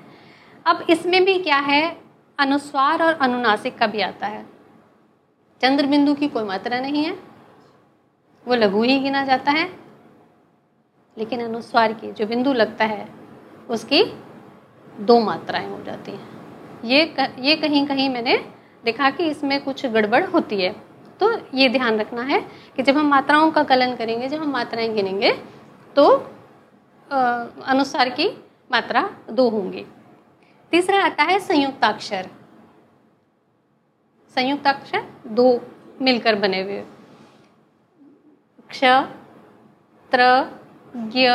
[0.66, 1.96] अब इसमें भी क्या है?
[2.38, 4.57] अनुस्वार और अनुनासिक का भी आता है।
[5.62, 7.12] चंद्र बिंदु की कोई मात्रा नहीं है।
[8.48, 9.78] वो लघु ही गिना जाता है।
[11.18, 13.08] लेकिन अनुस्वार की जो बिंदु लगता है
[13.70, 14.04] उसकी
[15.00, 16.28] दो मात्राएँ हो जाती हैं।
[16.84, 18.36] ये क, ये कहीं कहीं मैंने
[18.84, 20.72] देखा कि इसमें कुछ गड़बड़ होती है।
[21.20, 22.40] तो ये ध्यान रखना है
[22.76, 25.32] कि जब हम मात्राओं का कलन करेंगे जब हम मात्राएँ गिनेंगे
[25.96, 26.08] तो
[27.10, 28.28] अ, अनुस्वार की
[28.72, 29.84] मात्रा दो होंगी।
[30.70, 32.28] तीसरा आता है संयुक्ताक्षर।
[34.38, 35.46] संयुक्ताक्षर दो
[36.02, 36.82] मिलकर बने हुए।
[38.70, 38.80] क्ष,
[40.12, 40.26] त्र
[40.96, 41.28] ज्ञ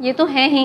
[0.00, 0.64] ये तो है ही।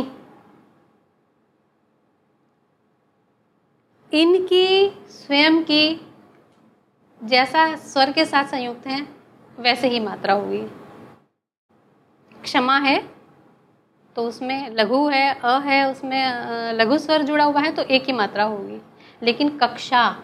[4.11, 5.81] इनकी स्वयं की
[7.21, 9.01] जैसा स्वर के साथ संयुक्त है,
[9.59, 10.61] वैसे ही मात्रा होगी।
[12.43, 12.97] क्षमा है
[14.15, 16.23] तो उसमें लघु है, अ है, उसमें
[16.73, 18.79] लघु स्वर जुड़ा हुआ है तो एक ही मात्रा होगी।
[19.21, 20.23] लेकिन कक्षा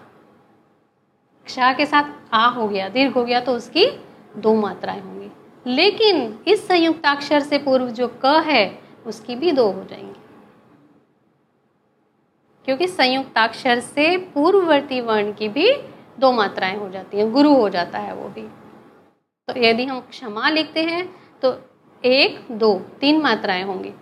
[1.45, 2.03] कक्षा के साथ
[2.33, 3.85] आ हो गया, दीर्घ हो गया तो उसकी
[4.37, 5.29] दो मात्राएँ होंगी।
[5.65, 10.19] लेकिन इस संयुक्ताक्षर से पूर्व जो क है, उसकी भी दो हो जाएँगी।
[12.67, 15.71] क्योंकि संयुक्ताक्षर से पूर्ववर्ती वर्ण की भी
[16.19, 18.41] दो मात्राएँ हो जाती हैं, गुरु हो जाता है वो भी।
[19.47, 21.05] तो यदि हम क्षमा लिखते हैं
[21.41, 21.55] तो
[22.03, 23.93] एक, दो, तीन मात्राएँ होंगी।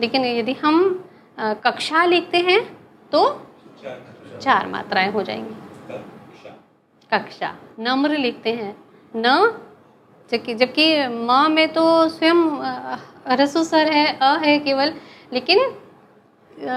[0.00, 1.04] लेकिन यदि हम
[1.38, 2.60] कक्षा लिखते हैं
[3.12, 3.24] तो
[4.42, 5.59] चार मात्राएँ हो जाएँगी।
[7.10, 8.74] कक्षा। नम्र लिखते हैं।
[9.14, 9.34] न
[10.30, 12.40] जबकि जबकि म में तो स्वयं
[13.28, 14.92] ह्रस्व स्वर है अ है केवल
[15.32, 15.58] लेकिन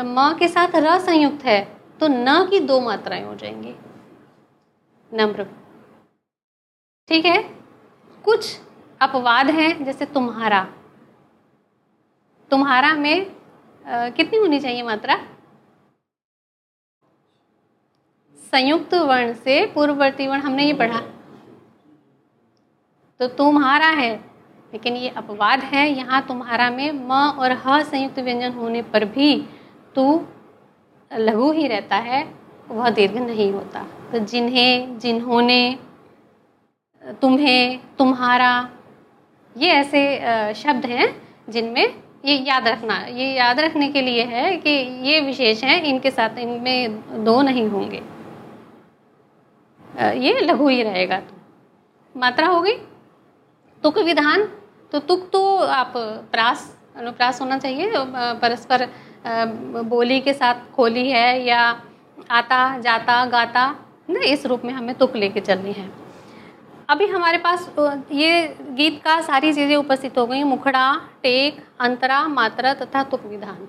[0.08, 1.60] म के साथ र संयुक्त है
[2.00, 3.76] तो न की दो मात्राएँ हो जाएँगी।
[5.12, 5.46] नम्र।
[7.10, 7.38] ठीक है?
[8.26, 8.58] कुछ
[9.02, 10.64] अपवाद हैं जैसे तुम्हारा।
[12.52, 13.26] तुम्हारा में
[13.86, 15.16] अ, कितनी होनी चाहिए मात्रा?
[18.54, 21.00] संयुक्त वर्ण से पूर्ववर्ती वर्ण हमने ये पढ़ा।
[23.20, 24.14] तो तुम्हारा है,
[24.74, 29.36] लेकिन ये अपवाद है। यहाँ तुम्हारा में म और ह संयुक्त व्यंजन होने पर भी
[29.96, 30.06] तू
[31.12, 32.24] लघु ही रहता है,
[32.70, 35.78] वह दीर्घ नहीं होता। तो जिन्हें, जिन्होंने,
[37.22, 38.70] तुम्हें, तुम्हारा,
[39.56, 41.08] ये ऐसे शब्द हैं
[41.50, 41.86] जिनमें
[42.26, 44.70] ये याद रखना, ये याद रखने के लिए है कि
[45.10, 48.02] ये विशेष हैं, इनके साथ इनमें दो नहीं होंगे।
[49.96, 52.74] ये लघु ही रहेगा। तो मात्रा हो गई?
[53.84, 54.44] तुक विधान?
[54.92, 55.94] तो तुक तो आप
[56.32, 57.92] प्रास, अनुप्रास होना चाहिए
[58.42, 58.88] परस्पर
[59.86, 61.60] बोली के साथ खोली है या
[62.32, 63.68] आता, जाता, गाता?
[64.10, 65.90] ना इस रूप में हमें तुक लेके चलनी है।
[66.90, 67.70] अभी हमारे पास
[68.12, 73.68] ये गीत का सारी चीज़ें उपस्थित हो गई, मुखड़ा, टेक, अंतरा, मात्रा तथा तुक विधान।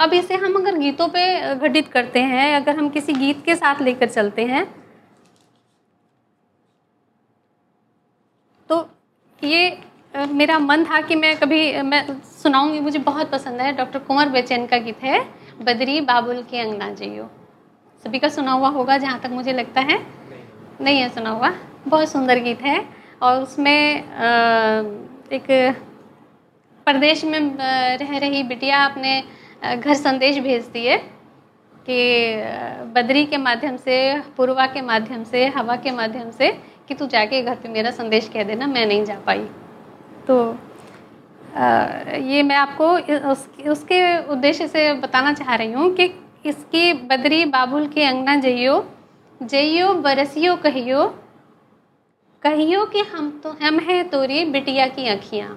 [0.00, 3.80] अब इसे हम अगर गीतों पे घटित करते हैं, अगर हम किसी गीत के साथ
[3.82, 4.64] लेकर चलते हैं
[8.70, 8.78] तो
[9.42, 9.78] ये
[10.14, 12.06] मेरा मन था कि मैं कभी, मैं
[12.42, 15.20] सुनाऊँगी। मुझे बहुत पसंद है। डॉक्टर कुंवर बेचैन का गीत है,
[15.62, 17.28] बदरी बाबुल के अंगना जइयो
[18.04, 21.52] सभी का सुना हुआ होगा, जहाँ तक मुझे लगता है। नहीं नहीं है सुना हुआ।
[21.88, 22.84] बहुत सुंदर गीत है।
[23.22, 24.04] और उसमें
[25.32, 25.46] एक
[26.86, 27.40] प्रदेश में
[27.98, 29.22] रह रही बिटिया अपने
[29.76, 30.96] घर संदेश भेजती है
[31.88, 32.00] कि
[32.94, 36.50] बदरी के माध्यम से, पूर्वा के माध्यम से, हवा के माध्यम से
[36.88, 39.44] कि तू जाके घर पे मेरा संदेश कह देना मैं नहीं जा पाई।
[40.26, 40.38] तो
[41.54, 41.64] अ,
[42.16, 42.88] ये मैं आपको
[43.30, 44.00] उस, उसके
[44.32, 46.04] उद्देश्य से बताना चाह रही हूँ कि
[46.46, 48.74] इसकी बदरी बाबुल के अंगना जइयो
[49.42, 51.06] जइयो बरसियो कहियो
[52.42, 55.48] कहियो कि हम तो हम हैं तोरी बिटिया की अखियाँ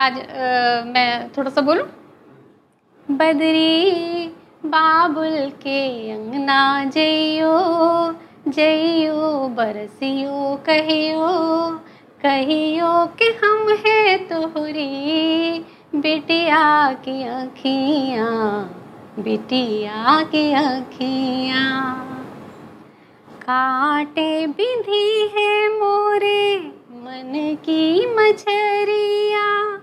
[0.00, 1.86] आज अ, मैं थोड़ा सा बोलूँ?
[3.10, 4.26] बदरी
[4.66, 5.80] बाबुल के
[6.12, 7.52] अंगना जइयो
[8.48, 11.28] जइयो, बरसियो, कहियो
[12.22, 15.58] कहियो कि हम है तोहरी।
[15.94, 18.32] बिटिया की अखियाँ
[19.18, 21.96] बिटिया की अखियाँ
[23.42, 26.58] काटे बिंधी है मोरे,
[26.92, 29.74] मन की मछरिया।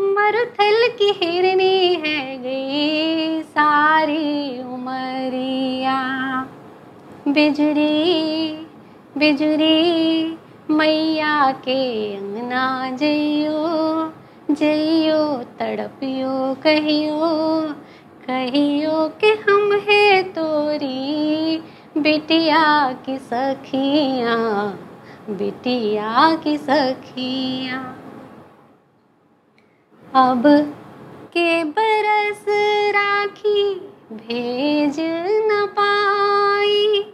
[0.00, 5.98] मरुथल की हिरनी है गई सारी उमरिया।
[7.28, 8.52] बिजड़ी
[9.18, 10.38] बिजड़ी
[10.70, 11.80] मैया के
[12.16, 13.58] अंगना जइयो
[14.50, 17.28] जइयो, तड़पियो, कहियो
[18.26, 21.58] कहियो कि हम है तोरी,
[21.98, 24.72] बिटिया की सखियाँ,
[25.30, 27.94] बिटिया की सखियाँ।
[30.14, 30.42] अब
[31.32, 32.44] के बरस
[32.96, 33.74] राखी
[34.12, 34.96] भेज
[35.50, 37.12] न पाई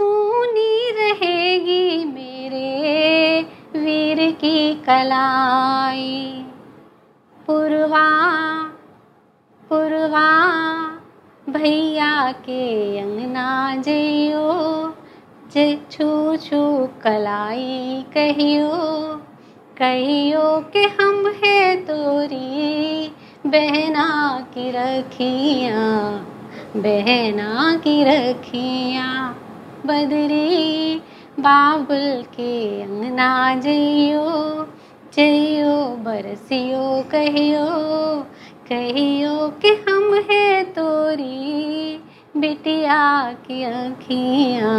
[0.00, 3.42] सुनी रहेगी मेरे
[3.78, 6.44] वीर की कलाई।
[7.46, 8.08] पुरवा
[9.68, 10.30] पुरवा,
[11.48, 14.86] भैया के अंगना जइयो,
[15.52, 18.70] जे छू छू कलाई कहियो।
[19.78, 23.08] कहियो के हम है तोरी,
[23.46, 26.12] बहना की रखियाँ,
[26.76, 29.39] बहना की रखियाँ।
[29.86, 30.96] बदरी
[31.40, 33.28] बाबुल के अंगना
[33.60, 34.24] जइयो
[35.14, 37.66] जइयो बरसियो कहियो
[38.68, 41.96] कहियो कि हम है तोरी
[42.36, 42.98] बिटिया
[43.46, 44.76] की अखियाँ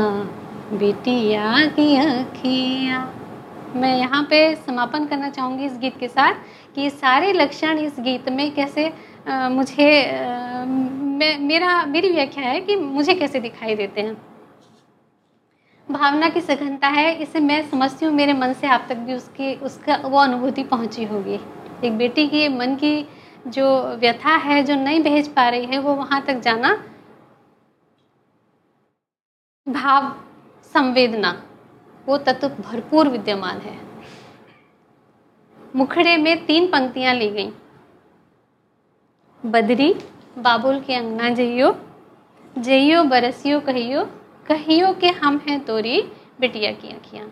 [0.80, 3.02] बिटिया की अखियाँ
[3.76, 6.34] मैं यहाँ पे समापन करना चाहूँगी इस गीत के साथ
[6.76, 8.88] कि सारे लक्षण इस गीत में कैसे
[9.28, 9.90] अ, मुझे
[11.20, 14.31] मैं मेरा मेरी व्याख्या है कि मुझे कैसे दिखाई देते हैं।
[15.92, 19.56] भावना की सघनता है, इसे मैं समझती हूँ, मेरे मन से आप तक भी उसकी,
[19.56, 21.40] उसका, वो अनुभूति पहुँची होगी।
[21.84, 23.08] एक बेटी की मन की
[23.48, 26.74] जो व्यथा है, जो नहीं भेज पा रही है, वो वहाँ तक जाना,
[29.68, 30.12] भाव
[30.76, 31.44] संवेदना,
[32.06, 33.78] वो तत्व भरपूर विद्यमान है।
[35.76, 37.52] मुखड़े में तीन पंक्तियाँ ली गई।
[39.46, 39.94] बदरी,
[40.38, 41.76] बाबुल के अंगना जइयो
[42.58, 44.10] जइयो बरसियो कहियो
[44.46, 46.02] कहियो के हम हैं तोरी
[46.40, 47.32] बिटिया की अखियाँ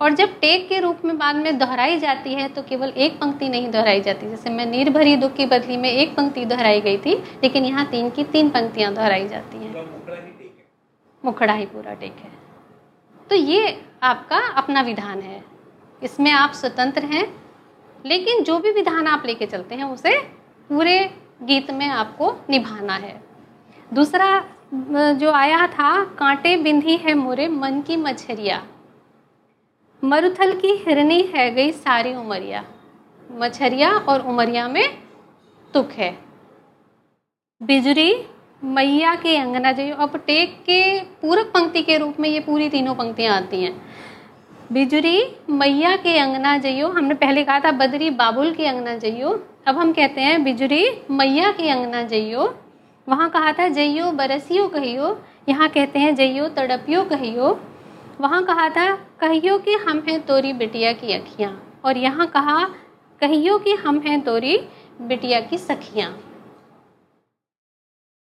[0.00, 3.48] और जब टेक के रूप में बाद में दोहराई जाती है तो केवल एक पंक्ति
[3.48, 7.14] नहीं दोहराई जाती। जैसे मैं निर्भरी दुख की बदली में एक पंक्ति दोहराई गई थी
[7.42, 9.86] लेकिन यहाँ तीन की तीन पंक्तियाँ दोहराई जाती हैं।
[11.24, 12.30] मुखड़ा ही पूरा टेक है।
[13.30, 15.42] तो ये आपका अपना विधान है।
[16.02, 17.26] इसमें आप स्वतंत्र हैं
[18.04, 20.18] लेकिन जो भी विधान आप लेके चलते हैं उसे
[20.70, 20.98] पूरे
[21.42, 23.20] गीत में आपको निभाना है।
[23.90, 24.28] दूसरा
[25.14, 28.62] जो आया था, कांटे बिंधी है मोरे, मन की मछरिया।
[30.02, 32.64] मरुथल की हिरनी है गई सारी उमरिया।
[33.30, 34.84] मछरिया और उमरिया में
[35.74, 36.10] तुक है।
[37.62, 38.14] बिजरी,
[38.64, 42.94] मैया के अंगना जइयो अब टेक के पूरक पंक्ति के रूप में ये पूरी तीनों
[42.94, 43.80] पंक्तियाँ आती हैं।
[44.72, 49.30] बिजरी, मैया के अंगना जइयो हमने पहले कहा था, बदरी बाबुल के अंगना जइयो
[49.66, 52.54] अब हम कहते हैं बिजरी, मैया के अंगना जइयो
[53.06, 55.16] वहाँ कहा था, जइयो बरसियो कहियो।
[55.48, 57.58] यहाँ कहते हैं, जइयो तड़पियो कहियो।
[58.20, 62.64] वहाँ कहा था, कहियो कि हम हैं तोरी बिटिया की अखियाँ। और यहाँ कहा,
[63.20, 64.56] कहियो कि हम हैं तोरी
[65.00, 66.12] बिटिया की सखियाँ।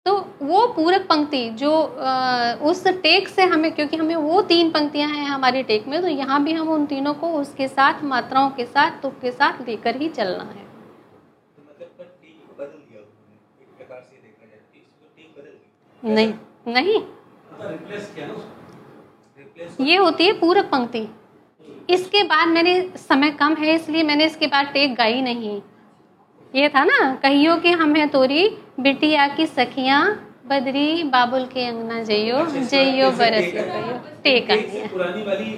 [0.07, 1.71] तो वो पूरक पंक्ति जो
[2.71, 6.43] उस टेक से हमें, क्योंकि हमें वो तीन पंक्तियाँ हैं हमारी टेक में तो यहाँ
[6.45, 10.09] भी हम उन तीनों को उसके साथ, मात्राओं के साथ, तुक के साथ लेकर ही
[10.09, 10.73] चलना है।
[16.05, 16.33] नहीं
[16.69, 17.01] नहीं।
[19.81, 21.07] ये होती है पूरक पंक्ति।
[21.91, 25.61] इसके बाद मैंने समय कम है इसलिए मैंने इसके बाद टेक गाई नहीं।
[26.55, 28.49] ये था ना कहियो कि हम हैं तोरी
[28.81, 30.05] बिटिया की सखियाँ
[30.47, 34.51] बदरी बाबुल के अंगना जइयो जइयो बरस कहियो। टेक
[34.93, 35.51] पुरानी वाली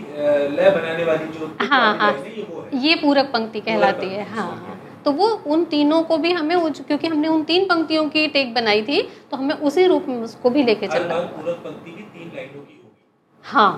[0.57, 4.76] लय बनाने वाली जो हाँ हाँ। ये ये पूरक पंक्ति कहलाती है हाँ हाँ।
[5.07, 8.83] तो वो उन तीनों को भी हमें क्योंकि हमने उन तीन पंक्तियों की टेक बनाई
[8.83, 12.33] थी तो हमें उसी रूप में उसको भी लेके चलना। बार पूरक पंक्ति भी तीन
[12.37, 13.05] लाइनों की होगी।
[13.45, 13.71] हाँ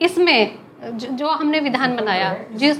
[0.00, 2.78] इसमें जो, जो हमने विधान बनाया जिस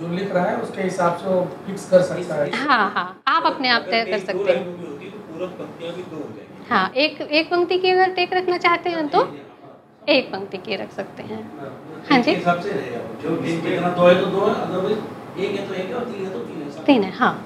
[0.00, 3.46] जो लिख रहा है उसके हिसाब से वो फिक्स कर सकता है। हाँ हाँ आप
[3.46, 7.90] अपने आप तय कर सकते हैं। तो दो हो जाएँगी। हाँ एक एक पंक्ति की
[7.90, 9.26] अगर टेक रखना चाहते हैं तो
[10.08, 11.42] एक पंक्ति की रख सकते हैं।
[12.10, 12.34] हाँ जी?
[16.92, 17.44] हिसाब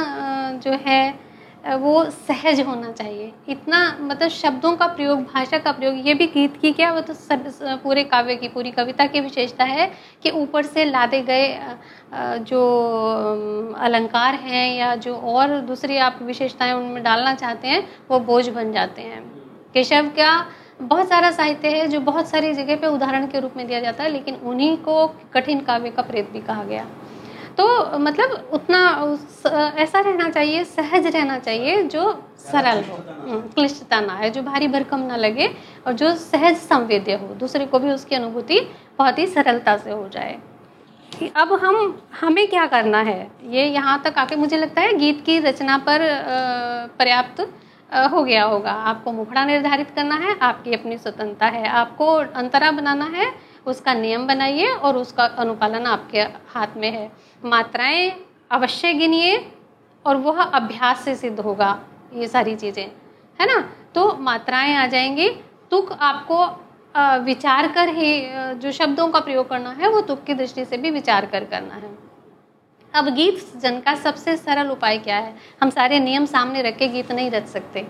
[0.59, 1.26] जो है
[1.65, 6.57] वो सहज होना चाहिए। इतना मतलब शब्दों का प्रयोग, भाषा का प्रयोग, ये भी गीत
[6.57, 7.45] की क्या, वो तो सब
[7.83, 9.91] पूरे काव्य की, पूरी कविता की विशेषता है
[10.23, 11.59] कि ऊपर से लादे गए
[12.41, 12.61] जो
[13.79, 18.71] अलंकार हैं या जो और दूसरी आप विशेषताएँ उनमें डालना चाहते हैं, वो बोझ बन
[18.71, 19.21] जाते हैं।
[19.73, 20.45] केशव का
[20.81, 24.03] बहुत सारा साहित्य है जो बहुत सारी जगह पे उदाहरण के रूप में दिया जाता
[24.03, 26.85] है, लेकिन उन्हीं को कठिन काव्य का प्रेत भी कहा गया।
[27.57, 28.79] तो मतलब उतना
[29.77, 34.67] ऐसा रहना चाहिए सहज रहना चाहिए जो सरल हो हम्म, क्लिष्टता ना है जो भारी
[34.67, 35.47] भरकम ना लगे
[35.87, 38.59] और जो सहज संवेद्य हो। दूसरे को भी उसकी अनुभूति
[38.99, 40.37] बहुत ही सरलता से हो जाए।
[41.11, 43.19] कि अब हम हमें क्या करना है?
[43.45, 45.99] ये यहाँ तक आके मुझे लगता है गीत की रचना पर
[46.99, 47.41] पर्याप्त
[48.11, 52.05] हो गया होगा। आपको मुखड़ा निर्धारित करना है आपकी अपनी स्वतंत्रता है। आपको
[52.35, 53.31] अंतरा बनाना है
[53.67, 56.21] उसका नियम बनाइए और उसका अनुपालन आपके
[56.53, 58.11] हाथ में है। मात्राएँ
[58.51, 59.37] अवश्य गिनिए
[60.05, 61.79] और वह अभ्यास से सिद्ध होगा,
[62.13, 62.85] ये सारी चीज़ें,
[63.39, 63.59] है ना?
[63.95, 65.29] तो मात्राएँ आ जाएँगी।
[65.71, 66.45] तुक आपको
[67.25, 68.09] विचार कर ही
[68.55, 71.75] जो शब्दों का प्रयोग करना है, वो तुक की दृष्टि से भी विचार कर करना
[71.75, 71.89] है।
[72.93, 75.35] अब गीत जन का सबसे सरल उपाय क्या है?
[75.61, 77.85] हम सारे नियम सामने रख के गीत नहीं रच सकते।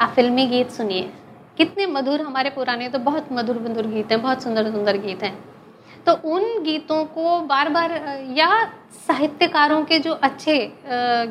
[0.00, 1.10] आप फिल्मी गीत सुनिए।
[1.58, 5.36] कितने मधुर हमारे पुराने तो बहुत मधुर मधुर गीत हैं, बहुत सुंदर सुंदर गीत हैं।
[6.06, 7.92] तो उन गीतों को बार बार
[8.36, 8.48] या
[9.06, 10.56] साहित्यकारों के जो अच्छे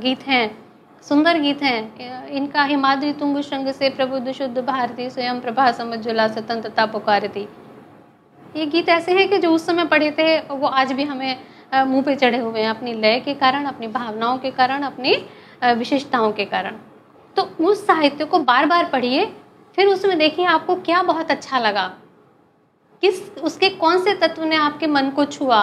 [0.02, 0.58] गीत हैं,
[1.04, 6.86] सुंदर गीत हैं, इनका हिमाद्री तुंग श्रृंग से प्रबुद्ध शुद्ध भारती, स्वयं प्रभा समझुला स्वतंत्रता
[6.88, 7.48] पुकारती
[8.56, 11.38] ये गीत ऐसे हैं कि जो उस समय पढ़े थे, वो आज भी हमें
[11.76, 15.16] मुँह पे चढ़े हुए हैं अपनी लय के कारण, अपनी भावनाओं के कारण, अपनी
[15.64, 16.76] विशेषताओं के कारण।
[17.36, 19.26] तो उस साहित्य को बार बार पढ़िए,
[19.78, 21.92] फिर उसमें देखिए आपको क्या बहुत अच्छा लगा।
[23.04, 25.62] किस, उसके कौन से तत्व ने आपके मन को छुआ?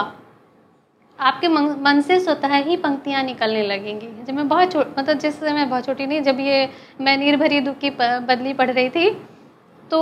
[1.19, 5.41] आपके मन मन से स्वतः ही पंक्तियाँ निकलने लगेंगी। जब मैं बहुत छोट मतलब जिस
[5.43, 6.69] मैं बहुत छोटी नहीं जब ये
[7.01, 9.09] मैं नीर भरी दुख की बदली पढ़ रही थी
[9.91, 10.01] तो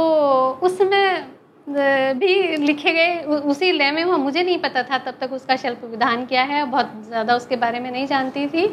[0.63, 1.27] उस समय
[1.67, 5.83] भी लिखे गए उसी लय में हुआ। मुझे नहीं पता था तब तक उसका शिल्प
[5.85, 8.65] विधान क्या है। बहुत ज़्यादा उसके बारे में नहीं जानती थी।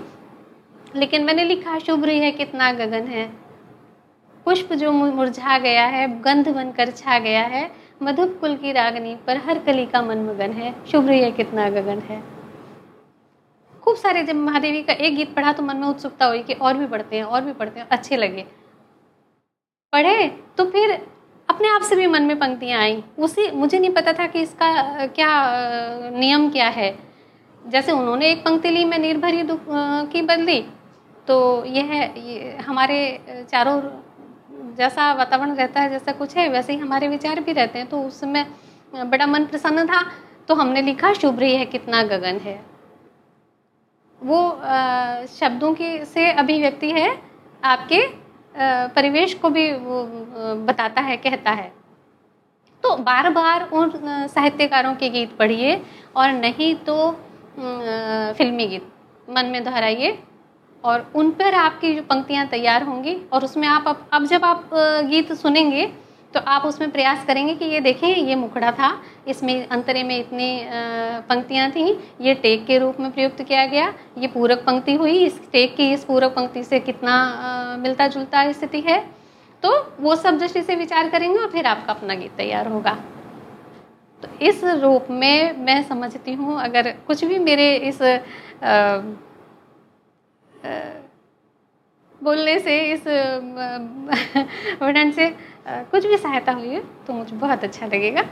[0.97, 3.27] लेकिन मैंने लिखा शुभ्र है, कितना गगन है।
[4.47, 7.71] पुष्प जो मुरझा गया है, गंध बनकर छा गया है।
[8.01, 11.99] मधुप कुल की रागनी पर हर कली का मन मगन है। शुभ्र है कितना गगन
[12.01, 12.23] है।
[13.83, 16.77] खूब सारे जब महादेवी का एक गीत पढ़ा तो मन में उत्सुकता हुई कि और
[16.77, 18.47] भी पढ़ते हैं, और भी पढ़ते हैं, अच्छे लगे।
[19.93, 20.27] पढ़े
[20.59, 20.91] तो फिर
[21.49, 25.07] अपने आप से भी मन में पंक्तियाँ आई। उसी, मुझे नहीं पता था कि इसका,
[25.09, 25.31] क्या,
[26.13, 26.95] नियम क्या है।
[27.63, 29.43] जैसे उन्होंने एक पंक्ति ली, मैं निर्भरी
[30.13, 30.61] की बदली
[31.27, 32.99] तो यह हमारे
[33.51, 33.81] चारों
[34.81, 38.03] जैसा वातावरण रहता है जैसा कुछ है वैसे ही हमारे विचार भी रहते हैं। तो
[38.03, 38.47] उस समय
[38.93, 40.03] बड़ा मन प्रसन्न था।
[40.49, 42.61] तो हमने लिखा शुभ रही है कितना गगन है।
[44.21, 47.11] वो अ, शब्दों की से अभिव्यक्ति है।
[47.65, 50.03] आपके अ, परिवेश को भी वो
[50.67, 51.71] बताता है कहता है।
[52.85, 53.93] तो बार बार उन
[54.29, 55.81] साहित्यकारों के गीत पढ़िए
[56.17, 56.97] और नहीं तो
[58.39, 58.87] फिल्मी गीत
[59.29, 60.11] मन में दोहराइए।
[60.85, 64.71] और उन पर आपकी जो पंक्तियाँ तैयार होंगी और उसमें आप अब जब आप
[65.11, 65.87] गीत सुनेंगे
[66.35, 68.91] तो आप उसमें प्रयास करेंगे कि ये देखें ये मुखड़ा था
[69.29, 70.49] इसमें अंतरे में इतनी
[71.29, 75.41] पंक्तियाँ थीं ये टेक के रूप में प्रयुक्त किया गया ये पूरक पंक्ति हुई इस
[75.53, 77.17] टेक की इस पूरक पंक्ति से कितना
[77.83, 78.99] मिलता जुलता स्थिति है
[79.63, 82.93] तो वो सब दृष्टि से विचार करेंगे और फिर आपका अपना गीत तैयार होगा।
[84.23, 88.19] तो इस रूप में मैं समझती हूँ अगर कुछ भी मेरे इस अ,
[92.21, 93.07] बोलने से इस
[94.83, 95.29] वर्णन से
[95.67, 98.25] कुछ भी सहायता हुई है तो मुझे बहुत अच्छा लगेगा।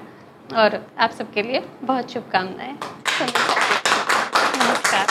[0.56, 2.72] और आप सबके लिए बहुत शुभकामनाएँ।
[4.60, 5.06] नमस्कार।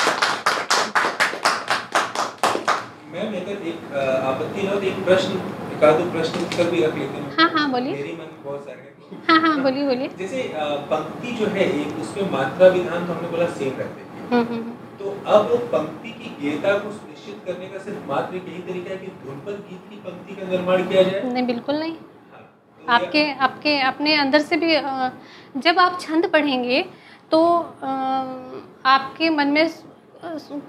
[3.13, 5.31] मैम अगर एक आपत्ति ना एक प्रश्न
[5.73, 8.95] एक आध प्रश्न उत्तर भी रख लेते हैं। हाँ हाँ बोलिए। मेरे मन बहुत सारे
[9.29, 10.51] हाँ। हाँ बोलिए बोलिए। जैसे
[10.91, 14.55] पंक्ति जो है एक उसमें मात्रा विधान तो हमने बोला सेम रहते हैं। हम्म, हम्म,
[14.55, 15.43] हम्म। तो अब
[15.73, 16.91] पंक्ति की गेयता को
[17.47, 20.83] करने का सिर्फ़ मात्र यही तरीका है कि धुन पर गीत की पंक्ति का निर्माण
[20.83, 22.41] किया जाए। नहीं बिल्कुल नहीं। हाँ,
[22.81, 24.75] तो आपके आपके अपने अंदर से भी
[25.61, 26.81] जब आप छंद पढ़ेंगे
[27.31, 27.39] तो
[28.87, 29.69] आपके मन में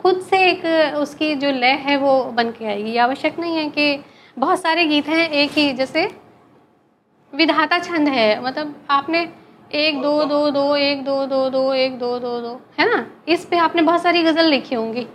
[0.01, 0.64] खुद से एक
[0.99, 4.05] उसकी जो लय है वो बन के आएगी। आवश्यक नहीं है कि
[4.37, 6.07] बहुत सारे गीत हैं एक ही जैसे
[7.33, 9.20] विधाता छंद है। मतलब आपने
[9.76, 13.07] एक दो दो दो एक दो दो दो एक दो दो दो है ना?
[13.29, 15.07] इस पे आपने बहुत सारी गज़ल लिखी होंगी।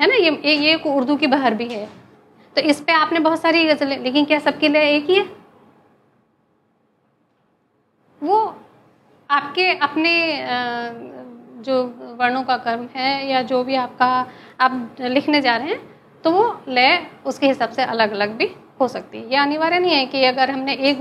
[0.00, 0.14] है ना?
[0.16, 1.86] ये ये ये उर्दू की बहर भी है।
[2.56, 5.24] तो इस पे आपने बहुत सारी गज़लें लेकिन क्या सबके लिए एक ही है?
[8.20, 8.36] वो
[9.30, 10.12] आपके अपने
[11.64, 11.82] जो
[12.20, 14.06] वर्णों का कर्म है या जो भी आपका
[14.60, 15.80] आप लिखने जा रहे हैं
[16.24, 19.94] तो वो लय उसके हिसाब से अलग अलग भी हो सकती है। ये अनिवार्य नहीं
[19.94, 21.00] है कि अगर हमने एक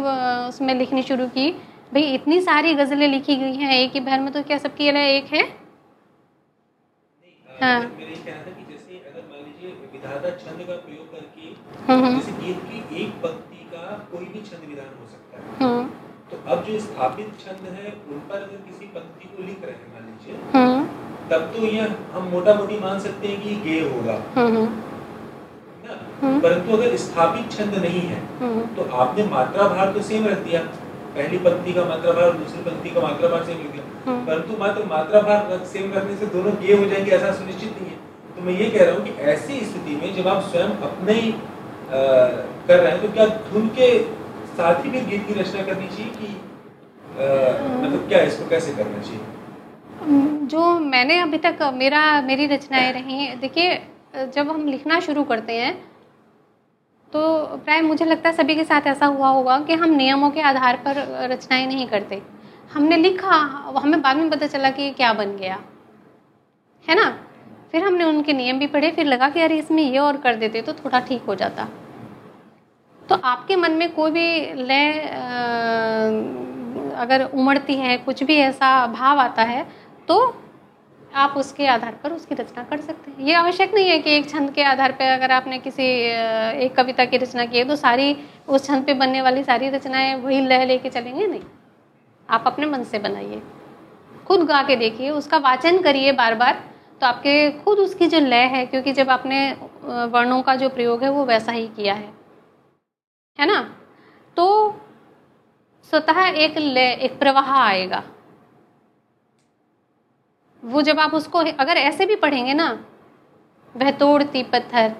[0.50, 1.52] उसमें लिखनी शुरू की
[1.94, 5.16] भाई इतनी सारी गज़लें लिखी गई हैं एक ही भर में तो क्या सबकी लय
[5.18, 5.44] एक है?
[7.48, 9.44] हाँ। मेरा ये कहना था कि जैसे अगर मान
[10.06, 11.46] विधाता छंद का प्रयोग करके
[11.86, 15.46] हम्म, हम्म, जैसे गीत की एक पंक्ति का कोई भी छंद विधान हो सकता है।
[15.62, 15.84] हम्म,
[16.30, 19.90] तो अब जो स्थापित छंद है उन पर अगर किसी पंक्ति को लिख रहे हैं
[19.94, 20.36] मान लीजिए
[21.30, 24.18] तब तो ये हम मोटा मोटी मान सकते हैं कि होगा।
[25.86, 25.94] ना।
[26.40, 28.20] परंतु अगर स्थापित छंद नहीं है
[28.76, 30.62] तो आपने मात्रा भार तो सेम रख दिया।
[31.16, 34.58] पहली पंक्ति का मात्रा भार और दूसरी पंक्ति का मात्रा भार सेम लिख दिया। परंतु
[34.60, 37.95] मात्र मात्रा भार सेम रखने से दोनों गेय हो जाएँगे ऐसा सुनिश्चित नहीं है।
[38.36, 41.32] तो मैं ये कह रहा हूँ कि ऐसी स्थिति में जब आप स्वयं अपने ही
[41.92, 43.88] कर रहे हैं तो क्या धुन के
[44.58, 46.28] साथ ही फिर गीत की रचना करनी चाहिए कि
[47.16, 49.20] मतलब क्या इसको कैसे करना चाहिए?
[50.46, 53.76] जो मैंने अभी तक, मेरा, मेरी रचनाएँ रही देखिए,
[54.36, 55.74] जब हम लिखना शुरू करते हैं
[57.12, 57.22] तो
[57.58, 60.76] प्राय मुझे लगता है सभी के साथ ऐसा हुआ होगा कि हम नियमों के आधार
[60.86, 60.98] पर
[61.32, 62.22] रचनाएँ नहीं करते।
[62.72, 63.36] हमने लिखा,
[63.78, 65.60] हमें बाद में पता चला कि क्या बन गया।
[66.86, 67.06] है ना?
[67.74, 70.62] फिर हमने उनके नियम भी पढ़े, फिर लगा कि यार इसमें ये और कर देते
[70.62, 71.68] तो थोड़ा ठीक हो जाता।
[73.02, 74.92] तो आपके मन में कोई भी लय
[76.98, 79.66] अगर उमड़ती है, कुछ भी ऐसा भाव आता है
[80.08, 80.18] तो
[81.12, 84.30] आप उसके आधार पर उसकी रचना कर सकते हैं। ये आवश्यक नहीं है कि एक
[84.30, 85.84] छंद के आधार पर अगर आपने किसी
[86.64, 88.16] एक कविता की रचना की है तो सारी,
[88.48, 91.28] उस छंद पे बनने वाली सारी रचनाएँ, वही लय लेके चलेंगे?
[91.28, 91.42] नहीं।
[92.30, 93.42] आप अपने मन से बनाइए।
[94.28, 96.64] खुद गा के देखिए, उसका वाचन करिए बार बार
[97.02, 99.40] तो आपके खुद उसकी जो लय है क्योंकि जब आपने
[100.12, 102.14] वर्णों का जो प्रयोग है वो वैसा ही किया है
[103.40, 103.62] है ना?
[104.38, 104.46] तो
[105.94, 108.04] स्वतः एक लय एक प्रवाह आएगा।
[110.64, 112.68] वो जब आप उसको अगर ऐसे भी पढ़ेंगे ना
[113.76, 114.96] वह तोड़ती पत्थर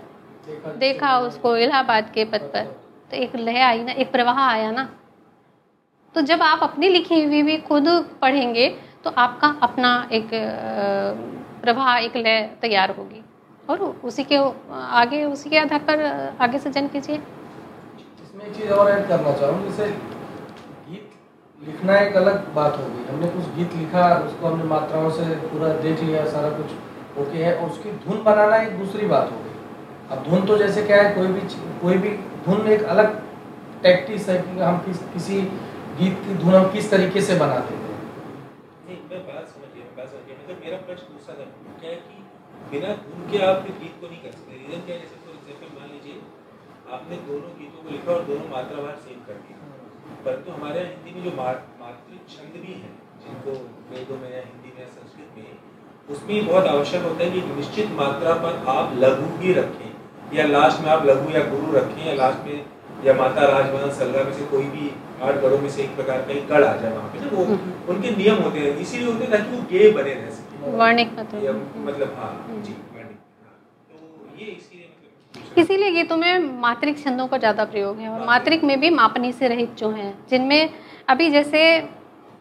[0.48, 2.66] देखा देखा उसको इलाहाबाद के पथ पर
[3.12, 4.90] तो एक लय आई ना एक प्रवाह आया ना।
[6.16, 7.88] तो जब आप अपनी लिखी हुई भी खुद
[8.22, 8.68] पढ़ेंगे
[9.04, 10.30] तो आपका अपना एक
[11.66, 13.22] प्रवाह एक लय तैयार होगी।
[13.70, 14.38] और उसी के
[14.96, 16.02] आगे उसी के आधार पर
[16.42, 19.88] आगे सृजन कीजिए। इसमें एक चीज़ और ऐड करना चाहूँ जैसे
[20.90, 21.06] गीत
[21.60, 25.70] लिखना एक अलग बात हो गई। हमने कुछ गीत लिखा उसको हमने मात्राओं से पूरा
[25.86, 26.70] देख लिया सारा कुछ
[27.18, 29.54] ओके है और उसकी धुन बनाना एक दूसरी बात हो गई।
[30.12, 31.42] अब धुन तो जैसे क्या है कोई भी
[31.82, 32.10] कोई भी
[32.46, 33.18] धुन एक अलग
[33.84, 35.42] टैक्टिस है कि हम किस किसी
[36.00, 37.84] गीत की धुन हम किस तरीके से बनाते हैं।
[40.66, 41.46] मेरा प्रश्न दूसरा था
[41.80, 42.16] क्या है कि
[42.70, 44.56] बिना धुन के आप फिर गीत को नहीं कर सकते?
[44.62, 45.02] रीजन क्या है?
[45.02, 46.16] जैसे फॉर एग्ज़ाम्पल मान लीजिए
[46.96, 49.58] आपने दोनों गीतों को लिखा और दोनों मात्रा भार सेम कर दिया।
[50.26, 51.34] परंतु हमारे यहाँ हिंदी में जो
[51.82, 52.94] मातृ छंद भी हैं
[53.26, 53.54] जिनको
[53.92, 57.92] वेदों में या हिंदी में या संस्कृत में उसमें बहुत आवश्यक होता है कि निश्चित
[58.00, 62.16] मात्रा पर आप लघु ही रखें या लास्ट में आप लघु या गुरु रखें या
[62.16, 62.58] लास्ट में
[63.06, 64.90] या माता राजवन सलगा में से कोई भी
[65.26, 67.44] आठ गढ़ों में से एक प्रकार का एक गढ़ आ जाए वहाँ पे। ना वो
[67.94, 71.56] उनके नियम होते हैं। इसीलिए होते हैं ताकि वो गे बने रह सके। वर्णिक मतलब
[71.78, 73.54] मतलब हाँ जी वर्णिक हाँ
[73.90, 78.80] तो ये इसीलिए मतलब गीतों में मात्रिक छंदों का ज़्यादा प्रयोग है और मात्रिक में
[78.80, 80.70] भी मापनी से रहित जो हैं जिनमें
[81.10, 81.62] अभी जैसे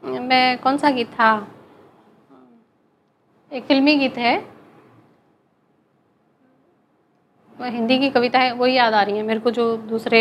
[0.04, 1.30] मैं कौन सा गीत था?
[3.52, 4.34] एक फिल्मी गीत है।
[7.58, 10.20] हिंदी की कविता है वही याद आ रही है मेरे को जो दूसरे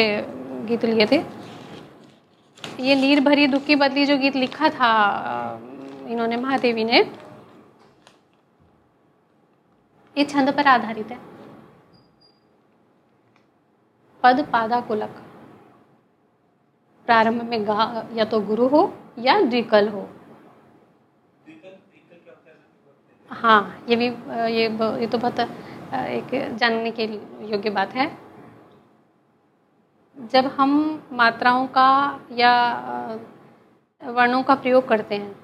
[0.68, 1.22] गीत लिए थे।
[2.80, 4.92] ये नीर भरी दुख की बदली जो गीत लिखा था
[6.10, 7.02] इन्होंने महादेवी ने
[10.16, 11.20] ये छंद पर आधारित है।
[14.24, 15.22] पद पादा कुलक
[17.08, 18.82] प्रारंभ में गा, या तो गुरु हो,
[19.20, 20.08] या द्विकल हो।
[23.32, 24.68] हाँ ये भी, ये
[25.00, 27.06] ये तो बहुत एक जानने के
[27.48, 28.06] योग्य बात है।
[30.18, 30.72] जब हम
[31.14, 33.20] मात्राओं का, या
[34.02, 35.36] वर्णों का प्रयोग करते हैं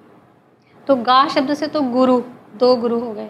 [0.87, 2.21] तो गा शब्द से तो गुरु,
[2.55, 3.29] दो गुरु हो गए।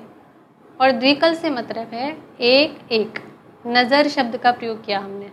[0.80, 2.10] और द्विकल से मतलब है
[2.42, 3.20] एक एक।
[3.68, 5.30] नज़र शब्द का प्रयोग किया हमने,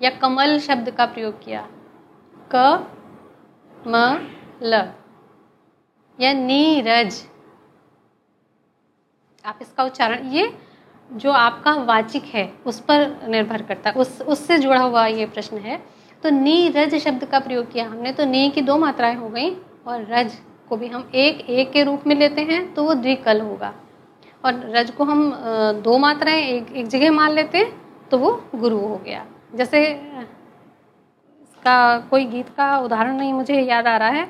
[0.00, 1.68] या कमल शब्द का प्रयोग किया।
[2.50, 2.86] क,
[3.86, 4.18] म,
[4.62, 4.82] ल।
[6.18, 7.22] या नीरज।
[9.44, 10.52] आप इसका उच्चारण, ये
[11.10, 15.58] जो आपका वाचिक है, उस पर निर्भर करता है। उस, उससे जुड़ा हुआ ये प्रश्न
[15.58, 15.80] है।
[16.22, 19.50] तो नीरज शब्द का प्रयोग किया हमने तो नी की दो मात्राएँ हो गई
[19.86, 23.40] और रज को भी हम एक एक के रूप में लेते हैं तो वो द्विकल
[23.40, 23.72] होगा।
[24.44, 25.32] और रज को हम
[25.84, 27.64] दो मात्राएँ एक एक जगह मान लेते
[28.10, 29.24] तो वो गुरु हो गया।
[29.54, 29.84] जैसे,
[31.42, 34.26] इसका कोई गीत का उदाहरण नहीं मुझे याद आ रहा है।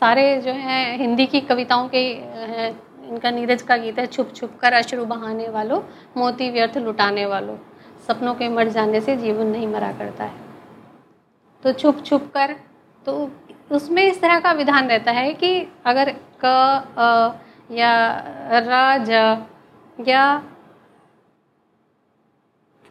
[0.00, 2.68] सारे जो हैं हिंदी की कविताओं के हैं
[3.08, 5.80] इनका नीरज का गीत है, छुप छुप कर अश्रु बहाने वालों,
[6.16, 7.56] मोती व्यर्थ लुटाने वालों।
[8.08, 10.46] सपनों के मर जाने से जीवन नहीं मरा करता है।
[11.62, 12.54] तो छुप छुप कर
[13.06, 13.30] तो
[13.70, 16.14] उसमें इस तरह का विधान रहता है कि अगर
[16.44, 19.10] क या र ज
[20.08, 20.42] या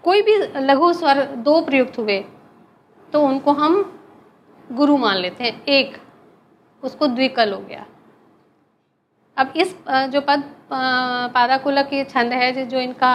[0.03, 2.25] कोई भी लघु स्वर दो प्रयुक्त हुए
[3.13, 3.99] तो उनको हम
[4.71, 5.97] गुरु मान लेते हैं। एक,
[6.83, 7.85] उसको द्विकल हो गया।
[9.37, 13.11] अब इस जो पद पादाकुलक ये छंद है, जो- इनका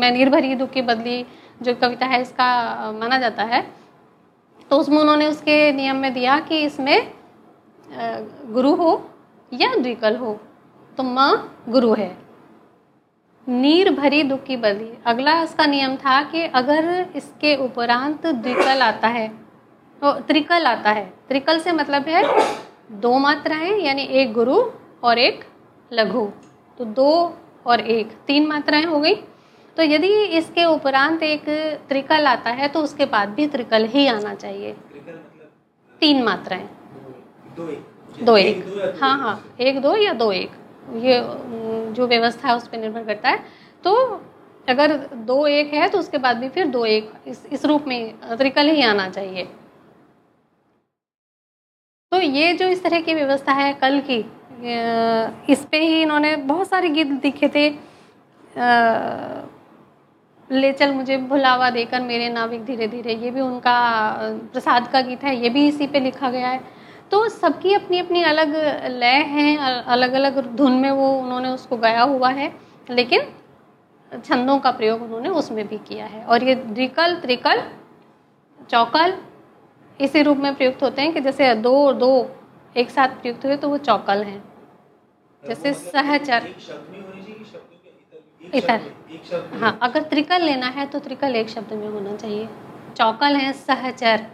[0.00, 1.26] मैं निर्भरी दुख की बदली
[1.62, 3.60] जो कविता है, इसका माना जाता है
[4.70, 7.12] तो उसमें उन्होंने उसके नियम में दिया कि इसमें
[8.52, 9.09] गुरु हो
[9.52, 10.38] या द्विकल हो
[10.98, 11.30] तो म
[11.68, 12.16] गुरु है।
[13.46, 14.54] नीर भरी दुख की
[15.06, 19.26] अगला इसका नियम था कि अगर इसके उपरांत द्विकल आता है
[20.02, 22.22] तो त्रिकल आता है। त्रिकल से मतलब है
[23.00, 24.60] दो मात्राएँ यानी एक गुरु
[25.02, 25.44] और एक
[25.90, 26.26] लघु।
[26.78, 27.10] तो दो
[27.66, 29.14] और एक तीन मात्राएँ हो गई।
[29.76, 31.48] तो यदि इसके उपरांत एक
[31.88, 34.72] त्रिकल आता है तो उसके बाद भी त्रिकल ही आना चाहिए।
[36.00, 36.68] तीन मात्राएँ।
[38.14, 40.50] दो एक। हाँ हाँ एक दो या दो एक।
[40.96, 41.20] ये
[41.94, 43.38] जो व्यवस्था है उस पर निर्भर करता है।
[43.84, 43.94] तो
[44.68, 44.96] अगर
[45.26, 48.68] दो एक है तो उसके बाद भी फिर दो एक। इस इस रूप में त्रिकल
[48.68, 49.44] ही आना चाहिए।
[52.12, 54.18] तो ये जो इस तरह की व्यवस्था है कल की
[55.52, 57.68] इस पे ही इन्होंने बहुत सारे गीत लिखे थे।
[60.50, 63.74] ले चल मुझे भुलावा देकर मेरे नाविक धीरे धीरे ये भी उनका
[64.52, 66.60] प्रसाद का गीत है। ये भी इसी पे लिखा गया है।
[67.10, 68.54] तो सबकी अपनी अपनी अलग
[68.92, 72.52] लय हैं अलग अलग धुन में वो उन्होंने उसको गाया हुआ है
[72.90, 73.20] लेकिन
[74.12, 77.62] छंदों का प्रयोग उन्होंने उसमें भी किया है। और ये द्विकल त्रिकल
[78.70, 79.14] चौकल
[80.00, 82.10] इसी रूप में प्रयुक्त होते हैं कि जैसे दो दो
[82.76, 84.42] एक साथ प्रयुक्त हुए तो वो चौकल हैं।
[85.44, 87.78] जैसे सहचर एक शब्द में होनी चाहिए कि शब्दों
[88.42, 92.48] के इतर हाँ। अगर त्रिकल लेना है तो त्रिकल एक शब्द में होना चाहिए।
[92.96, 94.26] चौकल है सहचर।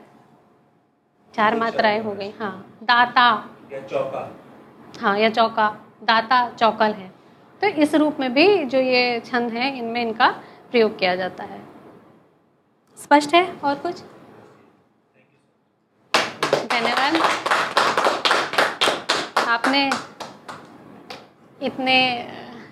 [1.37, 3.29] चार मात्राएँ हो गई हाँ। दाता।
[3.73, 4.21] या चौका।
[5.01, 5.69] हाँ या चौका।
[6.05, 7.11] दाता चौकल है।
[7.61, 10.29] तो इस रूप में भी जो ये छंद है इनमें इनका
[10.71, 11.61] प्रयोग किया जाता है।
[12.99, 14.03] स्पष्ट है और कुछ?
[16.73, 17.17] धन्यवाद।
[19.49, 19.89] आपने
[21.63, 21.97] इतने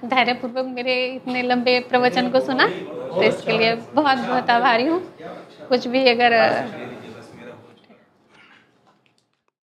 [0.05, 5.01] धैर्यपूर्वक मेरे इतने लंबे प्रवचन को सुना तो इसके लिए बहुत बहुत आभारी हूँ।
[5.69, 6.33] कुछ भी अगर